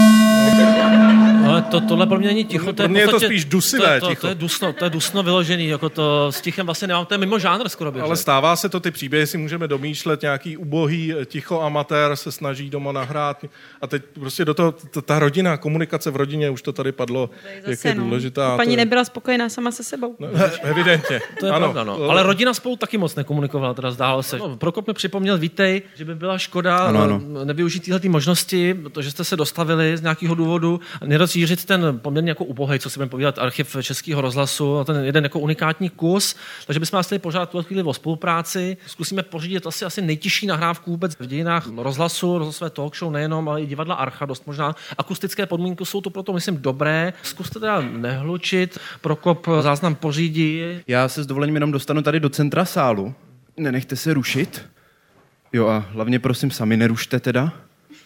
[1.47, 2.73] Ale to, tohle pro mě není ticho.
[2.73, 4.21] Pro mě je to spíš dusivé to, to, ticho.
[4.21, 7.17] To je, dusno, to je dusno vyložený, jako to s tichem vlastně nemám, to je
[7.17, 11.13] mimo žánr skoro bych Ale stává se to, ty příběhy si můžeme domýšlet, nějaký ubohý
[11.13, 13.45] eh, ticho amatér se snaží doma nahrát
[13.81, 14.73] a teď prostě do toho,
[15.05, 18.03] ta rodina, komunikace v rodině, už to tady padlo, jak je Zase, no.
[18.03, 18.57] důležitá.
[18.57, 20.15] Paní to je, nebyla spokojená sama se sebou.
[20.19, 20.27] no,
[20.61, 21.21] evidentně.
[21.39, 21.71] To je ano.
[21.71, 22.09] pravda, no.
[22.09, 24.37] Ale rodina spolu taky moc nekomunikovala, teda zdálo se.
[24.37, 27.21] No, Prokop mi připomněl, vítej, že by byla škoda Ano, ano.
[27.65, 32.43] Nevyužít tyhle ty možnosti, protože jste se dostavili z nějakého důvodu, nerozšířit ten poměrně jako
[32.45, 36.35] ubohej, co si budeme povídat, archiv Českého rozhlasu, ten jeden jako unikátní kus.
[36.67, 38.77] Takže bychom vás chtěli požádat tuhle chvíli o spolupráci.
[38.87, 43.61] Zkusíme pořídit asi, asi nejtěžší nahrávku vůbec v dějinách rozhlasu, rozhlasové talk show nejenom, ale
[43.61, 44.75] i divadla Archa, dost možná.
[44.97, 47.13] Akustické podmínky jsou to proto, myslím, dobré.
[47.23, 50.61] Zkuste teda nehlučit, Prokop záznam pořídí.
[50.87, 53.13] Já se s dovolením jenom dostanu tady do centra sálu.
[53.57, 54.74] Nenechte se rušit.
[55.53, 57.53] Jo a hlavně prosím sami nerušte teda.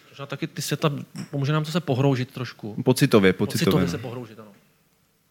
[0.08, 0.90] Možná taky ty světla,
[1.30, 2.82] pomůže nám to se pohroužit trošku.
[2.84, 3.64] Pocitově, pocitově.
[3.64, 4.48] Pocitově se pohroužit, ano.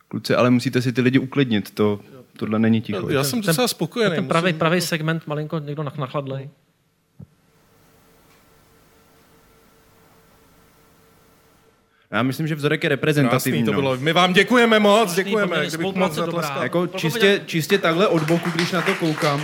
[0.07, 1.99] Kluci, ale musíte si ty lidi uklidnit, to,
[2.37, 3.09] tohle není ticho.
[3.09, 4.15] Já jsem docela spokojený.
[4.15, 6.49] Ten pravý, pravý segment malinko někdo nach- nachladlej.
[12.11, 13.63] Já myslím, že vzorek je Krásný reprezentativní.
[13.63, 13.81] to no.
[13.81, 13.97] bylo.
[13.97, 15.47] My vám děkujeme moc, Krásný, děkujeme.
[15.47, 16.09] poměrně Kdybych dobrá.
[16.09, 16.63] zatleskat.
[16.63, 19.43] Jako čistě, čistě takhle od boku, když na to koukám.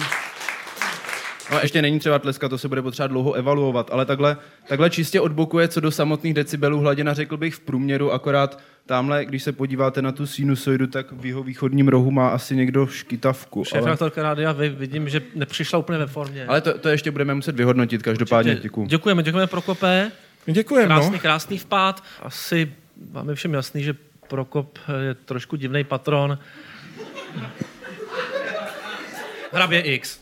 [1.52, 5.22] No, ještě není třeba tleskat, to se bude potřeba dlouho evaluovat, ale takhle, takhle čistě
[5.22, 9.44] od boku je co do samotných decibelů hladina, řekl bych v průměru, akorát tamhle, když
[9.44, 13.64] se podíváte na tu sinusoidu, tak v jeho východním rohu má asi někdo škytavku.
[13.64, 16.46] Šéf Ale, rádia, vy vidím, že nepřišla úplně ve formě.
[16.46, 18.86] ale to, to, ještě budeme muset vyhodnotit, každopádně děkuji.
[18.88, 20.12] Děkujeme, děkujeme Prokope.
[20.46, 21.20] Děkujeme, Krásný, no.
[21.20, 22.04] krásný vpád.
[22.22, 22.72] Asi
[23.12, 23.96] vám je všem jasný, že
[24.28, 26.38] Prokop je trošku divný patron.
[29.52, 30.20] Hrabě X.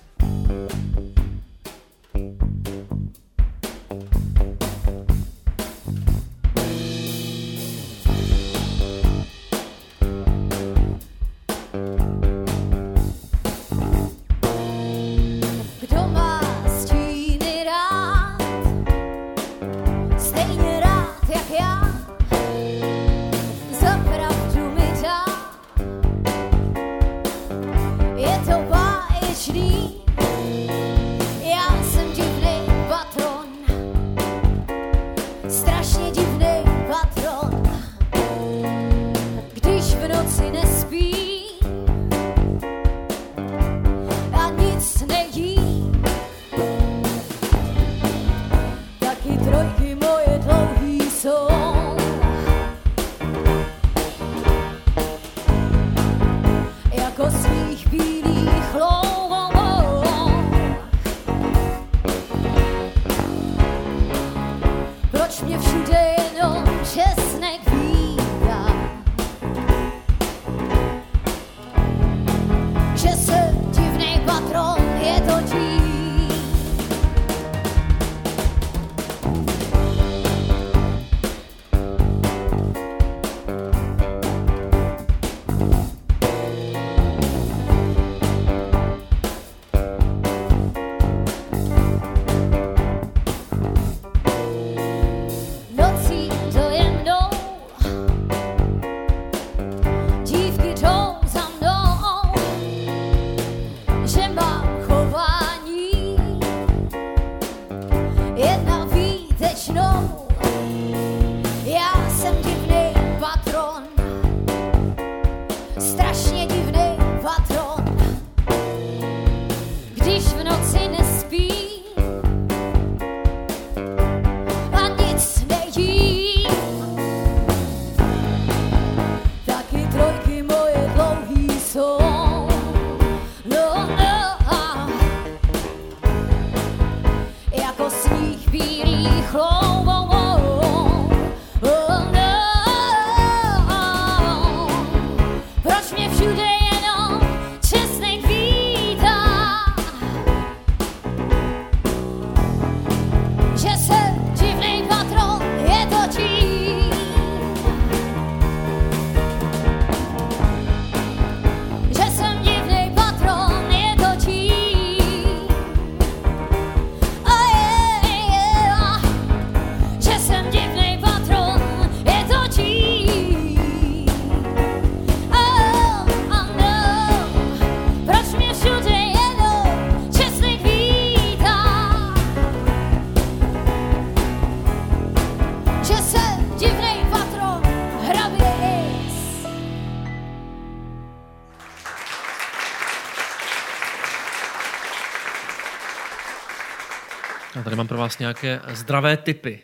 [197.84, 199.60] mám pro vás nějaké zdravé typy.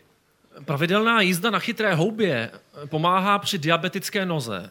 [0.66, 2.52] Pravidelná jízda na chytré houbě
[2.86, 4.70] pomáhá při diabetické noze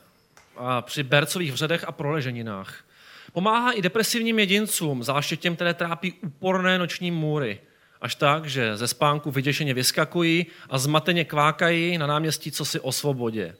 [0.56, 2.84] a při bercových vředech a proleženinách.
[3.32, 7.60] Pomáhá i depresivním jedincům, zvláště těm, které trápí úporné noční můry.
[8.00, 13.54] Až tak, že ze spánku vyděšeně vyskakují a zmateně kvákají na náměstí cosi o svobodě.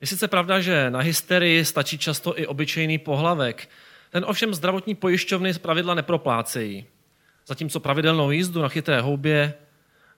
[0.00, 3.68] Je sice pravda, že na hysterii stačí často i obyčejný pohlavek,
[4.10, 6.86] ten ovšem zdravotní pojišťovny z pravidla neproplácejí.
[7.46, 9.54] Zatímco pravidelnou jízdu na chytré houbě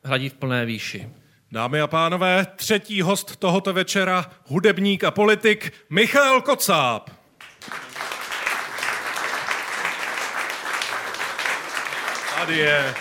[0.04, 1.08] hradí v plné výši.
[1.52, 7.10] Dámy a pánové, třetí host tohoto večera, hudebník a politik Michal Kocáb.
[12.38, 12.94] Tady je.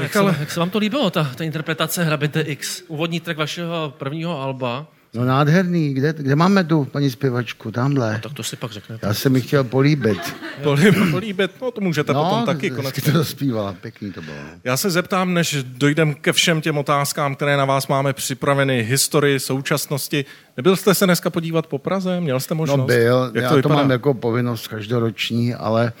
[0.00, 2.82] Jak, se, jak se vám to líbilo, ta, ta interpretace Hrabete X?
[2.88, 4.86] Úvodní track vašeho prvního alba?
[5.14, 7.70] No nádherný, kde, kde máme tu paní zpěvačku?
[7.70, 8.12] Tamhle.
[8.12, 9.06] No, tak to si pak řeknete.
[9.06, 10.36] Já jsem mi chtěl políbit.
[10.62, 12.94] Políbit, políbit, no to můžete no, potom taky konec.
[13.04, 14.36] to dospívala, pěkný to bylo.
[14.64, 19.40] Já se zeptám, než dojdem ke všem těm otázkám, které na vás máme připraveny, historii,
[19.40, 20.24] současnosti.
[20.56, 22.20] Nebyl jste se dneska podívat po Praze?
[22.20, 22.78] Měl jste možnost?
[22.78, 23.74] No byl, Jak já to, to, vypadá?
[23.74, 25.92] mám jako povinnost každoroční, ale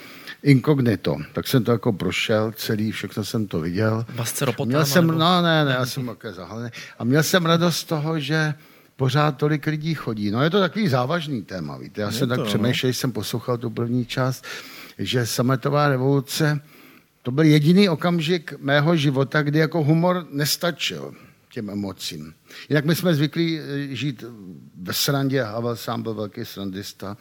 [0.42, 1.16] inkognito.
[1.32, 4.04] Tak jsem to jako prošel celý, všechno jsem to viděl.
[4.14, 6.70] Basce ropotám, Měl jsem, nebo- no ne, ne, já jsem také zahalený.
[6.98, 8.54] A měl jsem radost z toho, že
[9.00, 10.30] pořád tolik lidí chodí.
[10.30, 12.00] No je to takový závažný téma, víte.
[12.00, 12.44] Já Je jsem to, tak no.
[12.44, 14.44] přemýšlel, když jsem poslouchal tu první část,
[14.98, 16.60] že sametová revoluce,
[17.22, 21.14] to byl jediný okamžik mého života, kdy jako humor nestačil
[21.52, 22.34] těm emocím.
[22.68, 24.24] Jinak my jsme zvyklí eh, žít
[24.82, 27.16] ve srandě, Havel sám byl velký srandista,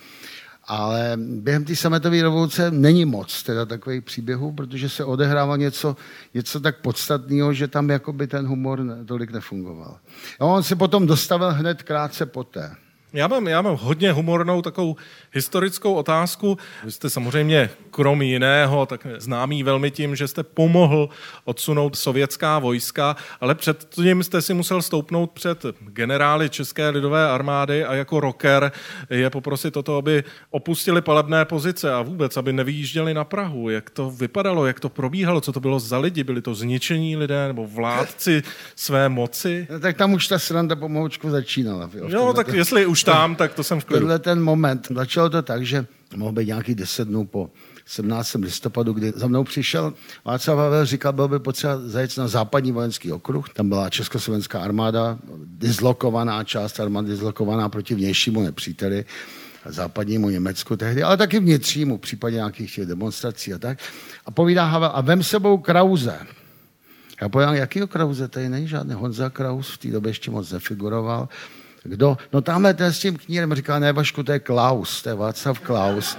[0.69, 5.95] ale během té sametové revoluce není moc teda takových příběhů, protože se odehrává něco,
[6.33, 9.97] něco tak podstatného, že tam jakoby ten humor tolik nefungoval.
[10.39, 12.75] A on se potom dostavil hned krátce poté.
[13.13, 14.95] Já mám, já mám hodně humornou takovou
[15.31, 16.57] historickou otázku.
[16.83, 21.09] Vy jste samozřejmě, krom jiného, tak známý velmi tím, že jste pomohl
[21.45, 27.93] odsunout sovětská vojska, ale předtím jste si musel stoupnout před generály České lidové armády a
[27.93, 28.71] jako rocker
[29.09, 33.69] je poprosit o to, aby opustili palebné pozice a vůbec, aby nevyjížděli na Prahu.
[33.69, 36.23] Jak to vypadalo, jak to probíhalo, co to bylo za lidi?
[36.23, 38.43] Byli to zničení lidé nebo vládci
[38.75, 39.67] své moci?
[39.69, 41.89] No, tak tam už ta sranda pomoučku začínala.
[41.93, 43.99] Jo, tenhle tak ten- jestli už tam, tak to jsem v klidu.
[43.99, 44.87] Tenhle ten moment.
[44.95, 45.85] Začalo to tak, že
[46.15, 47.49] mohlo být nějakých deset dnů po
[47.89, 48.33] 17.
[48.33, 49.93] listopadu, kdy za mnou přišel
[50.25, 53.49] Václav Havel, říkal, byl by potřeba zajet na západní vojenský okruh.
[53.49, 59.05] Tam byla československá armáda, dislokovaná část armády, dislokovaná proti vnějšímu nepříteli
[59.65, 63.77] západnímu Německu tehdy, ale taky vnitřnímu, v případě nějakých těch demonstrací a tak.
[64.25, 66.19] A povídá Havel, a vem sebou Krauze.
[67.21, 68.27] Já povídám, jakýho Krauze?
[68.27, 71.29] Tady není žádný Honza Kraus, v té době ještě moc nefiguroval.
[71.83, 72.17] Kdo?
[72.33, 75.59] No tamhle ten s tím knírem říká, ne Vašku, to je Klaus, to je Václav
[75.59, 76.17] Klaus.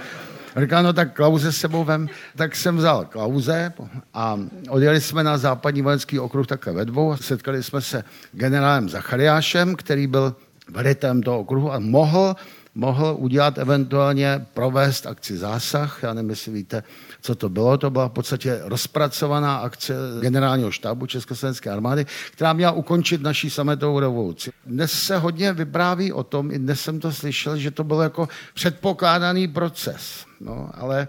[0.57, 2.09] Říká, no tak Klauze sebou vem.
[2.35, 3.73] Tak jsem vzal Klauze
[4.13, 4.39] a
[4.69, 7.17] odjeli jsme na západní vojenský okruh také ve dvou.
[7.17, 10.35] Setkali jsme se generálem Zachariášem, který byl
[10.69, 12.35] velitelem toho okruhu a mohl
[12.75, 15.99] mohl udělat eventuálně provést akci zásah.
[16.03, 16.83] Já nevím, jestli víte,
[17.21, 17.77] co to bylo.
[17.77, 23.99] To byla v podstatě rozpracovaná akce generálního štábu Československé armády, která měla ukončit naší sametovou
[23.99, 24.51] revoluci.
[24.65, 28.29] Dnes se hodně vypráví o tom, i dnes jsem to slyšel, že to byl jako
[28.53, 30.25] předpokládaný proces.
[30.39, 31.07] No, ale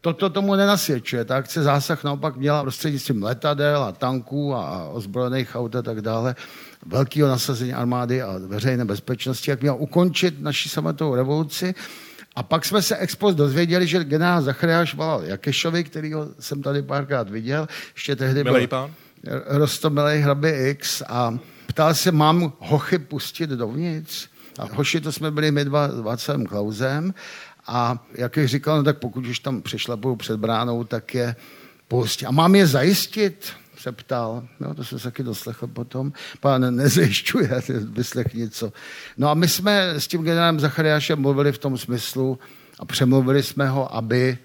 [0.00, 1.24] Toto tomu nenasvědčuje.
[1.24, 6.34] Ta akce zásah naopak měla prostřednictvím letadel a tanků a ozbrojených aut a tak dále
[6.86, 11.74] velkého nasazení armády a veřejné bezpečnosti, jak měla ukončit naši sametovou revoluci.
[12.36, 16.82] A pak jsme se ex post dozvěděli, že generál Zachariáš volal Jakešovi, kterýho jsem tady
[16.82, 18.90] párkrát viděl, ještě tehdy Milej byl pán.
[19.46, 24.28] rostomilej hrabě X a ptal se, mám hochy pustit dovnitř?
[24.58, 27.14] A hoši to jsme byli my dva s Václavem Klausem
[27.66, 31.36] a jak jich říkal, no tak pokud už tam přešlapují před bránou, tak je
[31.88, 32.26] pustí.
[32.26, 33.52] A mám je zajistit?
[33.78, 34.48] Se ptal.
[34.60, 36.12] No, to jsem se taky doslechl potom.
[36.40, 37.50] Pán nezajišťuje,
[37.90, 38.72] vyslechni co.
[39.16, 42.38] No a my jsme s tím generálem Zachariášem mluvili v tom smyslu
[42.78, 44.38] a přemluvili jsme ho, aby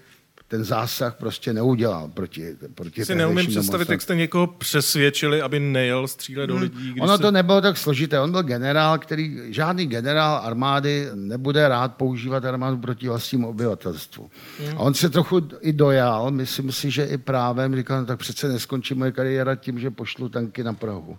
[0.48, 6.08] ten zásah prostě neudělal proti, proti Si neumím představit, jak jste někoho přesvědčili, aby nejel
[6.08, 6.90] střílet do lidí.
[6.90, 7.22] Když Ono se...
[7.22, 8.20] to nebylo tak složité.
[8.20, 14.30] On byl generál, který, žádný generál armády nebude rád používat armádu proti vlastnímu obyvatelstvu.
[14.60, 14.78] Hmm.
[14.78, 18.48] A on se trochu i dojal, myslím si, že i právem, říkal, no, tak přece
[18.48, 21.18] neskončí moje kariéra tím, že pošlu tanky na Prahu.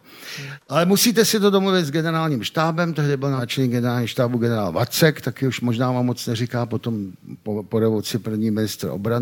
[0.70, 5.22] Ale musíte si to domluvit s generálním štábem, tehdy byl náčelník generálního štábu generál Vacek,
[5.22, 7.12] taky už možná vám moc neříká, potom
[7.44, 9.15] po, po revoluci první ministr obrany.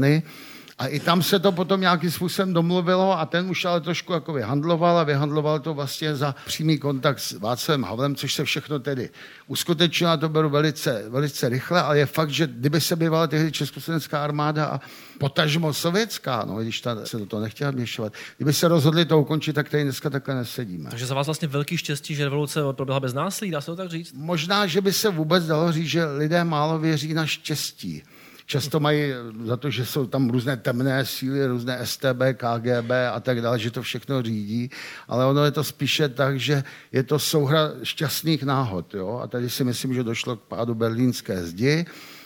[0.77, 4.33] A i tam se to potom nějakým způsobem domluvilo a ten už ale trošku jako
[4.33, 9.09] vyhandloval a vyhandloval to vlastně za přímý kontakt s Václavem Havlem, což se všechno tedy
[9.47, 13.51] uskutečnilo a to beru velice, velice rychle, ale je fakt, že kdyby se bývala tehdy
[13.51, 14.81] Československá armáda a
[15.19, 19.53] potažmo sovětská, no, když ta se do toho nechtěla měšovat, kdyby se rozhodli to ukončit,
[19.53, 20.89] tak tady dneska takhle nesedíme.
[20.89, 23.89] Takže za vás vlastně velký štěstí, že revoluce proběhla bez násilí, dá se to tak
[23.89, 24.13] říct?
[24.13, 28.03] Možná, že by se vůbec dalo říct, že lidé málo věří na štěstí.
[28.45, 29.11] Často mají
[29.45, 33.71] za to, že jsou tam různé temné síly, různé STB, KGB a tak dále, že
[33.71, 34.69] to všechno řídí,
[35.07, 38.93] ale ono je to spíše tak, že je to souhra šťastných náhod.
[38.93, 39.19] Jo?
[39.23, 41.85] A tady si myslím, že došlo k pádu berlínské zdi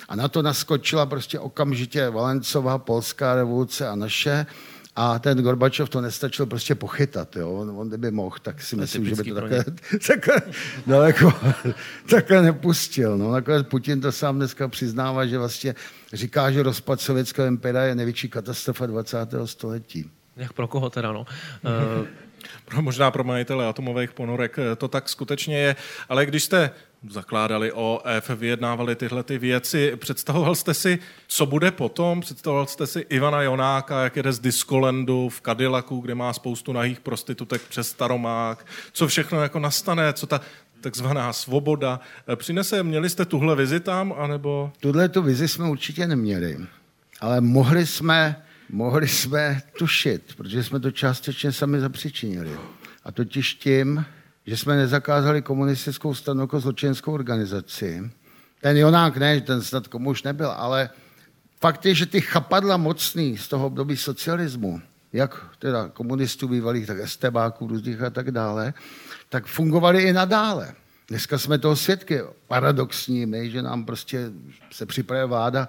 [0.09, 4.45] a na to naskočila prostě okamžitě Valencová, polská revoluce a naše.
[4.97, 7.35] A ten Gorbačov to nestačil prostě pochytat.
[7.35, 7.51] Jo?
[7.51, 9.65] On, on kdyby mohl, tak si myslím, že by to takhle,
[10.07, 10.41] takhle,
[10.87, 11.33] daleko,
[12.09, 13.17] takhle nepustil.
[13.17, 13.31] No.
[13.31, 15.75] Nakonec Putin to sám dneska přiznává, že vlastně
[16.13, 19.17] říká, že rozpad sovětského impéria je největší katastrofa 20.
[19.45, 20.11] století.
[20.35, 21.19] Jak pro koho teda, no?
[21.19, 22.07] Uh,
[22.65, 25.75] pro, možná pro majitele atomových ponorek to tak skutečně je.
[26.09, 26.71] Ale když jste
[27.09, 29.95] zakládali OF, vyjednávali tyhle ty věci.
[29.95, 32.21] Představoval jste si, co bude potom?
[32.21, 36.99] Představoval jste si Ivana Jonáka, jak jede z Discolandu v Cadillacu, kde má spoustu nahých
[36.99, 38.65] prostitutek přes Staromák.
[38.91, 40.41] Co všechno jako nastane, co ta
[40.81, 41.99] takzvaná svoboda
[42.35, 42.83] přinese.
[42.83, 44.71] Měli jste tuhle vizi tam, anebo?
[44.79, 46.57] Tuhle tu vizi jsme určitě neměli,
[47.19, 52.51] ale mohli jsme, mohli jsme tušit, protože jsme to částečně sami zapřičinili.
[53.03, 54.05] A totiž tím,
[54.47, 58.11] že jsme nezakázali komunistickou stranu jako zločenskou organizaci.
[58.61, 60.89] Ten Jonák ne, ten snad komu už nebyl, ale
[61.61, 64.81] fakt je, že ty chapadla mocný z toho období socialismu,
[65.13, 68.73] jak teda komunistů bývalých, tak estebáků různých a tak dále,
[69.29, 70.73] tak fungovaly i nadále.
[71.07, 74.31] Dneska jsme toho svědky paradoxními, že nám prostě
[74.71, 75.67] se připravuje vláda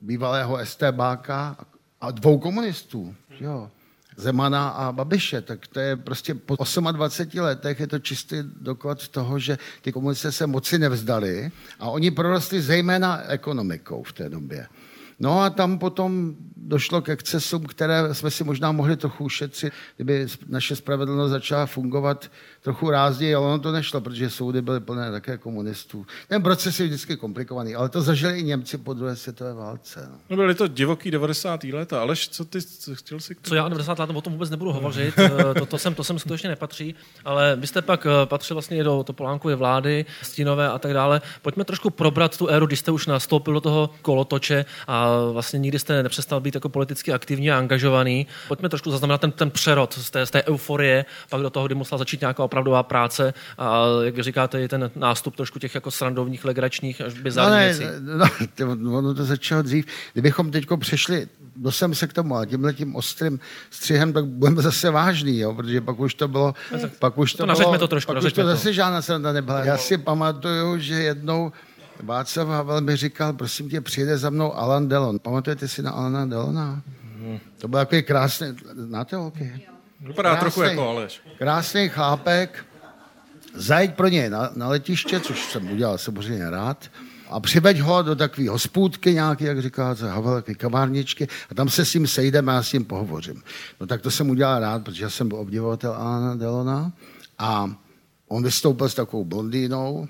[0.00, 1.56] bývalého estebáka
[2.00, 3.14] a dvou komunistů.
[3.40, 3.70] Jo.
[4.16, 6.56] Zemana a Babiše, tak to je prostě po
[6.92, 11.50] 28 letech je to čistý doklad toho, že ty komunisté se moci nevzdali
[11.80, 14.66] a oni prorostli zejména ekonomikou v té době.
[15.20, 20.26] No a tam potom došlo k excesům, které jsme si možná mohli trochu ušetřit, kdyby
[20.48, 22.30] naše spravedlnost začala fungovat
[22.62, 26.06] trochu rázději, ale ono to nešlo, protože soudy byly plné také komunistů.
[26.28, 30.08] Ten proces je vždycky komplikovaný, ale to zažili i Němci po druhé světové válce.
[30.10, 31.64] No, no byly to divoký 90.
[31.64, 32.58] let, ale co ty
[32.92, 33.36] chtěl si...
[33.42, 33.98] Co já 90.
[33.98, 36.94] let, o tom vůbec nebudu hovořit, eh, to, to, sem, to sem skutečně nepatří,
[37.24, 41.20] ale vy jste pak eh, patřil vlastně do Topolánkovy vlády, stínové a tak dále.
[41.42, 45.78] Pojďme trošku probrat tu éru, když jste už nastoupil do toho kolotoče a vlastně nikdy
[45.78, 48.26] jste nepřestal být jako politicky aktivní a angažovaný.
[48.48, 51.74] Pojďme trošku zaznamenat ten, ten přerod z té, z té euforie, pak do toho, kdy
[51.74, 56.44] musela začít nějaká opravdová práce a jak říkáte, je ten nástup trošku těch jako srandovních,
[56.44, 58.60] legračních až bizarních no věcí.
[58.60, 59.86] No, no, ono to začalo dřív.
[60.12, 63.40] Kdybychom teď přešli dostem se k tomu a tímhle tím ostrým
[63.70, 67.46] střihem, tak budeme zase vážný, jo, protože pak už to bylo, no, pak už to,
[67.46, 69.64] to bylo, to trošku, pak už to zase žádná sranda nebyla.
[69.64, 71.52] Já si pamatuju, že jednou
[72.02, 75.18] Václav Havel mi říkal, prosím tě, přijde za mnou Alan Delon.
[75.18, 76.82] Pamatujete si na Alana Delona?
[77.18, 77.38] Hmm.
[77.58, 79.71] To byl takový krásný, znáte holky?
[80.02, 81.20] Vypadá trochu jako Aleš.
[81.38, 82.64] Krásný chlápek,
[83.54, 86.90] zajít pro něj na, na letiště, což jsem udělal samozřejmě rád,
[87.30, 91.84] a přiveď ho do takové hospůdky nějaký, jak říká Havel, takové kavárničky a tam se
[91.84, 93.42] s ním sejdeme a s ním pohovořím.
[93.80, 96.92] No tak to jsem udělal rád, protože jsem byl obdivovatel Alana Delona
[97.38, 97.70] a
[98.28, 100.08] on vystoupil s takovou blondýnou,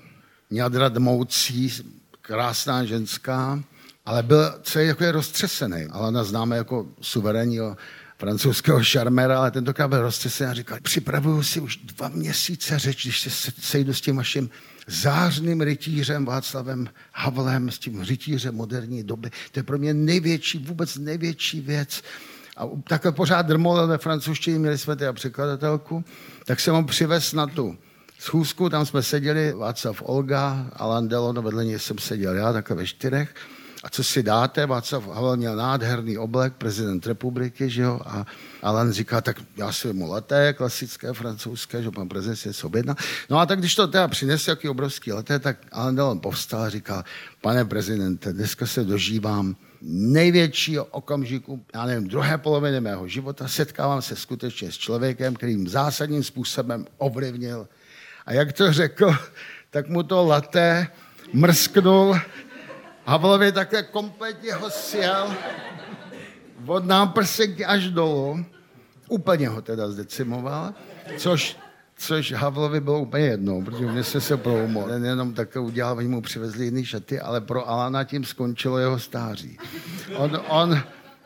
[0.51, 1.73] ňadra dmoucí,
[2.21, 3.63] krásná ženská,
[4.05, 5.85] ale byl celý jako je roztřesený.
[5.91, 7.77] Alana známe jako suverénního
[8.23, 13.19] francouzského šarmera, ale tentokrát byl roztřesený a říkal, připravuju si už dva měsíce řeč, když
[13.19, 14.49] se sejdu s tím vaším
[14.87, 19.31] zářným rytířem Václavem Havlem, s tím rytířem moderní doby.
[19.51, 22.01] To je pro mě největší, vůbec největší věc.
[22.57, 26.03] A takhle pořád drmol ve francouzštině, měli jsme teda překladatelku,
[26.45, 27.77] tak jsem ho přivez na tu
[28.19, 32.87] schůzku, tam jsme seděli, Václav Olga, Alan Delon, vedle něj jsem seděl já, takhle ve
[32.87, 33.35] čtyřech.
[33.83, 34.65] A co si dáte?
[34.65, 37.99] Václav Havel měl nádherný oblek, prezident republiky, že jo?
[38.05, 38.25] A
[38.61, 42.95] Alan říká, tak já si mu leté, klasické francouzské, že pan prezident si něco objedná.
[43.29, 46.69] No a tak když to teda přinese jaký obrovský leté, tak Alan Delon povstal a
[46.69, 47.03] říká,
[47.41, 49.55] pane prezidente, dneska se dožívám
[49.85, 56.23] největšího okamžiku, já nevím, druhé poloviny mého života, setkávám se skutečně s člověkem, kterým zásadním
[56.23, 57.67] způsobem ovlivnil
[58.25, 59.15] a jak to řekl,
[59.69, 60.87] tak mu to laté
[61.33, 62.15] mrsknul
[63.05, 65.35] Havlovi také kompletně ho sjel
[66.65, 68.45] od náprsenky až dolů.
[69.09, 70.73] Úplně ho teda zdecimoval,
[71.17, 71.57] což,
[71.97, 74.85] což Havlovi bylo úplně jedno, protože mě se se pro.
[74.87, 78.99] Ten jenom také udělal, oni mu přivezli jiný šaty, ale pro Alana tím skončilo jeho
[78.99, 79.57] stáří.
[80.15, 80.83] On, on,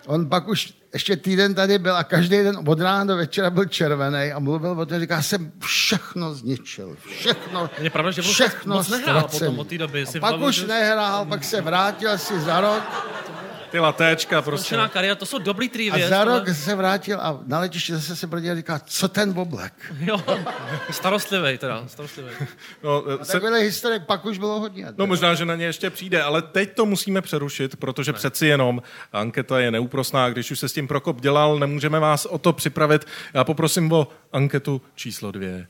[0.07, 3.65] On pak už ještě týden tady byl a každý den od rána do večera byl
[3.65, 8.89] červený a mluvil o tom, říká, jsem všechno zničil, všechno, Je pravda, že všechno moc
[8.89, 10.05] nehrál potom od té doby.
[10.05, 12.83] Si A pak už nehrál, pak se vrátil asi za rok
[13.72, 14.65] Ty latéčka prostě.
[14.65, 16.09] Skončená kariéra, to jsou dobrý a trivie.
[16.09, 19.74] za rok se vrátil a na letišti zase se podíval a říká, co ten oblek.
[19.99, 20.22] Jo,
[20.91, 22.30] starostlivý teda, starostlivý.
[22.84, 24.88] No, A takové historie pak už bylo hodně.
[24.97, 28.82] No možná, že na ně ještě přijde, ale teď to musíme přerušit, protože přeci jenom
[29.13, 30.30] anketa je neúprosná.
[30.30, 33.05] Když už se s tím Prokop dělal, nemůžeme vás o to připravit.
[33.34, 35.68] Já poprosím o anketu číslo dvě.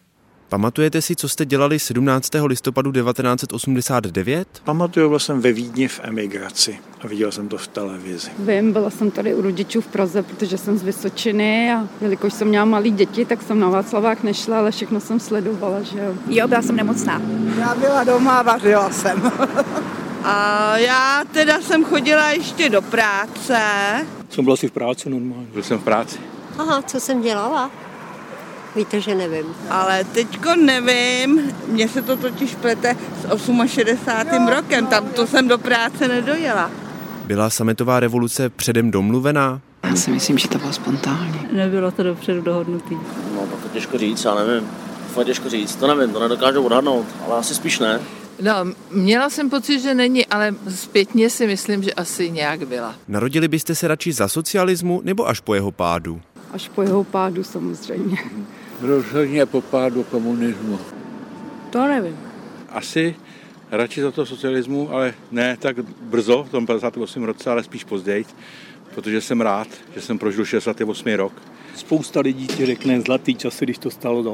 [0.50, 2.32] Pamatujete si, co jste dělali 17.
[2.46, 4.48] listopadu 1989?
[4.64, 8.30] Pamatuju, byl jsem ve Vídni v emigraci a viděl jsem to v televizi.
[8.40, 12.48] Vím, byla jsem tady u rodičů v Praze, protože jsem z Vysočiny a jelikož jsem
[12.48, 16.14] měla malé děti, tak jsem na Václavák nešla, ale všechno jsem sledovala, že jo.
[16.28, 17.22] Jo, byla jsem nemocná.
[17.60, 19.32] Já byla doma a vařila jsem.
[20.24, 23.60] A já teda jsem chodila ještě do práce.
[24.30, 25.48] Jsem byl asi v práci normálně.
[25.54, 26.20] Byl jsem v práci.
[26.58, 27.72] Aha, co jsem dělala?
[28.78, 29.46] Víte, že nevím.
[29.70, 34.48] Ale teďko nevím, mně se to totiž plete s 68.
[34.48, 36.72] rokem, tam to jsem do práce nedojela.
[37.26, 39.62] Byla sametová revoluce předem domluvená?
[39.84, 41.48] Já si myslím, že to bylo spontánní.
[41.52, 42.96] Nebylo to dopředu dohodnutý.
[43.36, 44.70] No, tak to těžko říct, já nevím.
[45.14, 48.00] Fakt těžko říct, to nevím, to nedokážu odhadnout, ale asi spíš ne.
[48.42, 48.54] No,
[48.92, 52.96] měla jsem pocit, že není, ale zpětně si myslím, že asi nějak byla.
[53.08, 56.22] Narodili byste se radši za socialismu nebo až po jeho pádu?
[56.52, 58.18] Až po jeho pádu samozřejmě.
[58.82, 60.80] Rozhodně po pádu komunismu.
[61.70, 62.18] To nevím.
[62.70, 63.16] Asi
[63.72, 68.26] radši za to socialismu, ale ne tak brzo, v tom 58 roce, ale spíš později,
[68.96, 71.14] protože jsem rád, že jsem prožil 68.
[71.14, 71.34] rok.
[71.76, 74.32] Spousta lidí ti řekne zlatý časy, když to stalo za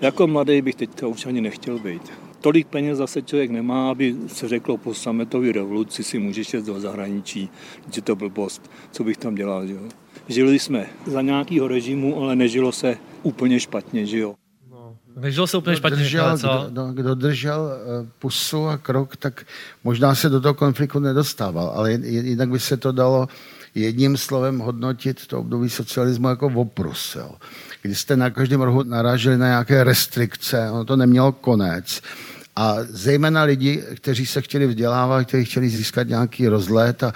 [0.00, 2.02] Jako mladý bych teďka už ani nechtěl být.
[2.40, 6.80] Tolik peněz zase člověk nemá, aby se řeklo po sametové revoluci si můžeš jít do
[6.80, 7.50] zahraničí,
[7.92, 9.80] že to blbost, co bych tam dělal, že jo.
[10.28, 14.34] Žili jsme za nějakého režimu, ale nežilo se úplně špatně, že jo.
[15.16, 16.48] Nežilo se úplně Kdo špatně, držel, co?
[16.48, 19.44] kdo, kdo, kdo držel eh, pusu a krok, tak
[19.84, 23.28] možná se do toho konfliktu nedostával, ale jinak by se to dalo
[23.74, 27.16] jedním slovem hodnotit to období socialismu jako oprus.
[27.16, 27.30] Jo.
[27.82, 32.02] Kdy jste na každém rohu naráželi na nějaké restrikce, ono to nemělo konec.
[32.56, 37.12] A zejména lidi, kteří se chtěli vzdělávat, kteří chtěli získat nějaký rozlet a,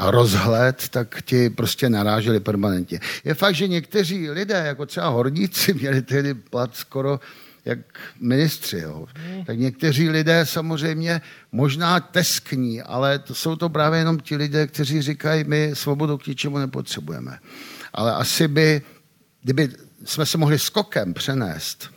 [0.00, 3.00] a rozhled, tak ti prostě naráželi permanentně.
[3.24, 7.20] Je fakt, že někteří lidé, jako třeba horníci, měli tehdy plat skoro
[7.64, 7.78] jak
[8.20, 8.78] ministři.
[8.78, 9.06] Jo.
[9.46, 11.20] Tak někteří lidé samozřejmě
[11.52, 16.26] možná teskní, ale to jsou to právě jenom ti lidé, kteří říkají, my svobodu k
[16.26, 17.38] ničemu nepotřebujeme.
[17.92, 18.82] Ale asi by,
[19.42, 19.68] kdyby
[20.04, 21.90] jsme se mohli skokem přenést,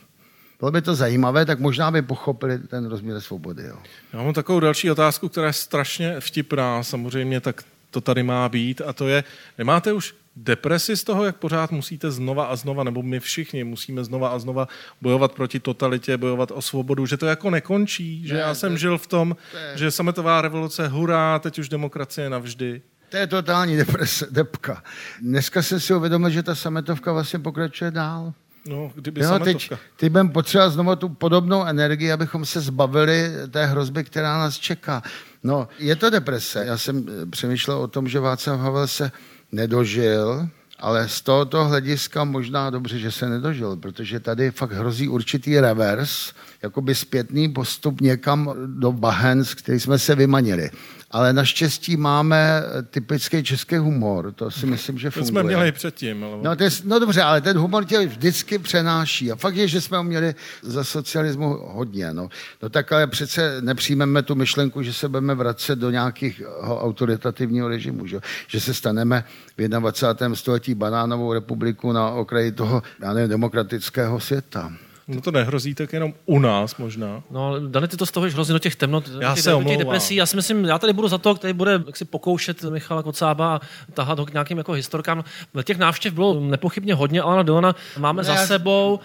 [0.59, 3.63] bylo by to zajímavé, tak možná by pochopili ten rozměr svobody.
[3.63, 3.77] Jo.
[4.13, 7.63] Já mám takovou další otázku, která je strašně vtipná, samozřejmě tak
[7.93, 9.23] to tady má být, a to je,
[9.57, 14.03] nemáte už depresi z toho, jak pořád musíte znova a znova, nebo my všichni musíme
[14.03, 14.67] znova a znova
[15.01, 18.77] bojovat proti totalitě, bojovat o svobodu, že to jako nekončí, že Ne, já jsem to-
[18.77, 22.81] žil v tom, to je- že sametová revoluce, hurá, teď už demokracie navždy.
[23.09, 24.83] To je totální deprese, depka.
[25.21, 28.33] Dneska jsem si uvědomil, že ta sametovka vlastně pokračuje dál.
[28.67, 33.65] No, kdyby Jo, teď, teď budeme potřebovat znovu tu podobnou energii, abychom se zbavili té
[33.65, 35.03] hrozby, která nás čeká.
[35.43, 36.65] No, je to deprese.
[36.65, 39.11] Já jsem eh, přemýšlel o tom, že Václav Havel se
[39.51, 40.47] nedožil,
[40.79, 46.33] ale z tohoto hlediska možná dobře, že se nedožil, protože tady fakt hrozí určitý revers,
[46.61, 50.69] jakoby zpětný postup někam do bahen, z který jsme se vymanili.
[51.13, 55.29] Ale naštěstí máme typický český humor, to si myslím, že To funguje.
[55.29, 56.23] jsme měli předtím.
[56.23, 56.37] Ale...
[56.41, 59.31] No, to je, no dobře, ale ten humor tě vždycky přenáší.
[59.31, 62.13] A fakt je, že jsme ho měli za socialismu hodně.
[62.13, 62.29] No.
[62.63, 68.07] no tak ale přece nepřijmeme tu myšlenku, že se budeme vracet do nějakého autoritativního režimu.
[68.07, 69.23] Že, že se staneme
[69.57, 70.35] v 21.
[70.35, 74.73] století banánovou republiku na okraji toho, já nevím, demokratického světa.
[75.07, 77.23] No to nehrozí tak jenom u nás možná.
[77.31, 79.65] No, Dane, ty to z toho hrozně do těch temnot, Já těch, se do těch
[79.65, 79.77] omlouvám.
[79.79, 80.15] depresí.
[80.15, 83.55] Já si myslím, já tady budu za to, který bude jak si pokoušet Michala Kocába
[83.55, 83.61] a
[83.93, 85.23] tahat ho k nějakým jako historkám.
[85.63, 88.99] Těch návštěv bylo nepochybně hodně, ale Dona máme Ne, za já- sebou.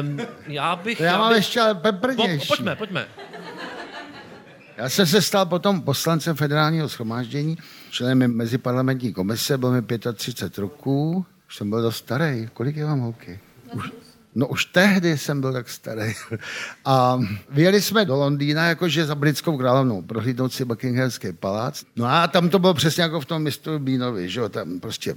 [0.00, 0.98] Ehm, já bych...
[0.98, 1.36] To já mám bych...
[1.36, 1.74] ještě ale.
[1.74, 1.92] Po,
[2.48, 3.06] pojďme, pojďme.
[4.76, 7.56] Já jsem se stal potom poslancem federálního schromáždění,
[7.90, 9.82] členem meziparlamentní komise, bylo mi
[10.14, 12.48] 35 roků, už jsem byl dost starý.
[12.54, 13.40] Kolik je vám holky?
[13.72, 13.90] Už,
[14.36, 16.14] no už tehdy jsem byl tak starý.
[16.84, 21.84] A vyjeli jsme do Londýna, jakože za britskou královnou, prohlídnout si Buckinghamský palác.
[21.96, 25.16] No a tam to bylo přesně jako v tom mistru Bínovi, že jo, tam prostě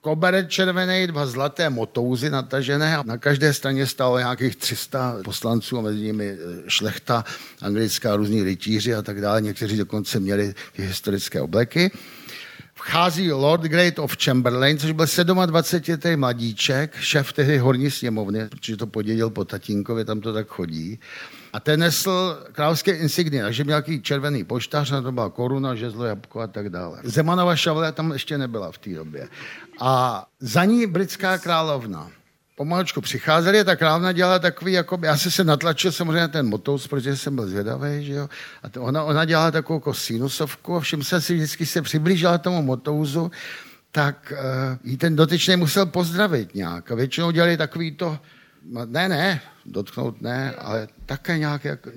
[0.00, 5.80] koberec červený, dva zlaté motouzy natažené a na každé straně stálo nějakých 300 poslanců a
[5.80, 7.24] mezi nimi eh, šlechta,
[7.62, 9.40] anglická, různí rytíři a tak dále.
[9.40, 11.90] Někteří dokonce měli ty historické obleky.
[12.82, 15.06] Vchází Lord Great of Chamberlain, což byl
[15.46, 16.16] 27.
[16.16, 20.98] mladíček, šéf tehdy horní sněmovny, protože to podědil po tatínkovi, tam to tak chodí.
[21.52, 26.04] A ten nesl královské insignie, takže měl nějaký červený poštář, na to byla koruna, žezlo,
[26.04, 27.00] jabko a tak dále.
[27.04, 29.28] Zemanova šavle tam ještě nebyla v té době.
[29.80, 32.10] A za ní britská královna.
[32.60, 36.46] Pomalučku přicházeli a ta královna dělala takový, jako, já jsem se natlačil samozřejmě na ten
[36.48, 38.28] motous, protože jsem byl zvědavý, že jo.
[38.62, 42.38] A to ona, ona dělala takovou jako sinusovku a všim jsem si vždycky se přiblížila
[42.38, 43.30] tomu motouzu,
[43.92, 46.90] tak uh, jí ten dotyčný musel pozdravit nějak.
[46.90, 48.18] A většinou dělali takový to,
[48.86, 51.90] ne, ne, dotknout ne, ale také nějak jako...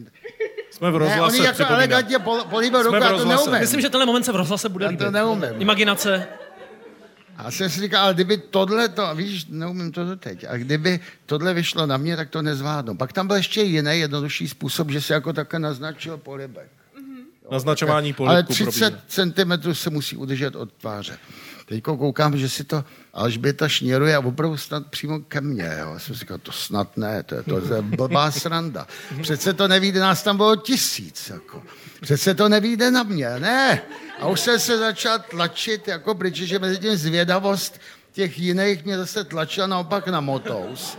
[0.72, 1.80] Jsme v rozhlase, Ne, oni jako připomínám.
[1.80, 3.46] elegantně pol- políbil Jsme ruku, v já to rozhlase.
[3.46, 3.62] neumím.
[3.62, 5.06] Myslím, že tenhle moment se v rozhlase bude Já líbit.
[5.06, 5.50] to neumím.
[5.58, 6.28] Imaginace.
[7.44, 11.54] A jsem si říkal, ale kdyby tohle to, víš, neumím to doteď, a kdyby tohle
[11.54, 12.96] vyšlo na mě, tak to nezvládnu.
[12.96, 16.68] Pak tam byl ještě jiný jednodušší způsob, že se jako také naznačil polibek.
[17.52, 21.18] Naznačování Ale polibku 30 cm se musí udržet od tváře.
[21.74, 25.78] Teď koukám, že si to Alžběta šněruje a opravdu snad přímo ke mně.
[25.80, 25.94] Jo.
[25.94, 28.88] Já jsem říkal, to snad ne, to je, to je blbá sranda.
[29.22, 31.30] Přece to nevíde, nás tam bylo tisíc.
[31.30, 31.64] Jako.
[32.02, 33.82] Přece to nevíde na mě, ne.
[34.20, 39.24] A už jsem se začal tlačit, jako protože mezi tím zvědavost těch jiných mě zase
[39.24, 40.98] tlačila naopak na motous.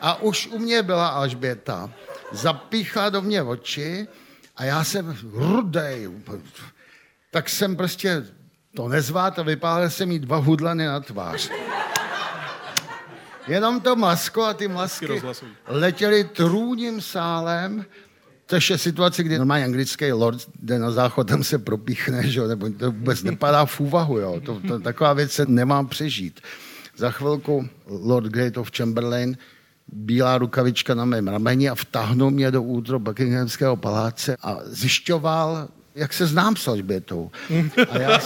[0.00, 1.90] A už u mě byla Alžběta,
[2.32, 4.08] zapíchla do mě oči
[4.56, 6.10] a já jsem rudej,
[7.30, 8.37] tak jsem prostě
[8.78, 11.50] to nezvát a vypálil jsem jí dva hudlany na tvář.
[13.48, 15.22] Jenom to masko a ty masky
[15.66, 17.84] letěly trůním sálem,
[18.46, 22.40] což je situace, kdy normálně anglický lord jde na záchod, tam se propíchne, že?
[22.40, 24.18] jo, nebo to vůbec nepadá v úvahu.
[24.18, 24.40] Jo?
[24.40, 26.40] To, to, taková věc se nemá přežít.
[26.96, 29.36] Za chvilku Lord Great of Chamberlain,
[29.92, 35.68] bílá rukavička na mém rameni a vtáhnul mě do útro Buckinghamského paláce a zjišťoval,
[35.98, 37.30] jak se znám s Alžbětou.
[37.90, 38.20] A já,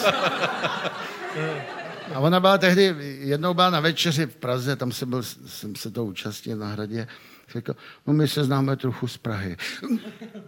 [2.15, 5.91] a ona byla tehdy, jednou byla na večeři v Praze, tam jsem, byl, jsem se
[5.91, 7.09] to účastnil na hradě.
[7.53, 9.57] Řekl, no my se známe trochu z Prahy.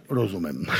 [0.09, 0.65] Rozumím.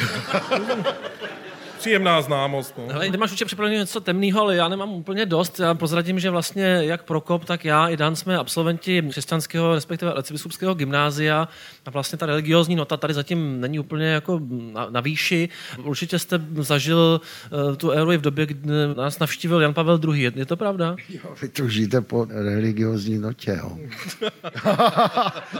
[1.78, 2.78] Příjemná známost.
[2.78, 2.94] No.
[2.94, 5.60] Hele, ty máš určitě připravené něco temného, ale já nemám úplně dost.
[5.60, 10.74] Já prozradím, že vlastně jak Prokop, tak já i Dan jsme absolventi křesťanského, respektive arcibiskupského
[10.74, 11.48] gymnázia
[11.86, 14.42] a vlastně ta religiózní nota tady zatím není úplně jako
[14.74, 15.50] na, na výši.
[15.84, 17.22] Určitě jste zažil
[17.70, 20.24] uh, tu éru i v době, kdy nás navštívil Jan Pavel II.
[20.24, 20.96] Je, je to pravda?
[21.10, 23.78] Jo, vy tužíte po religiozní notě, jo.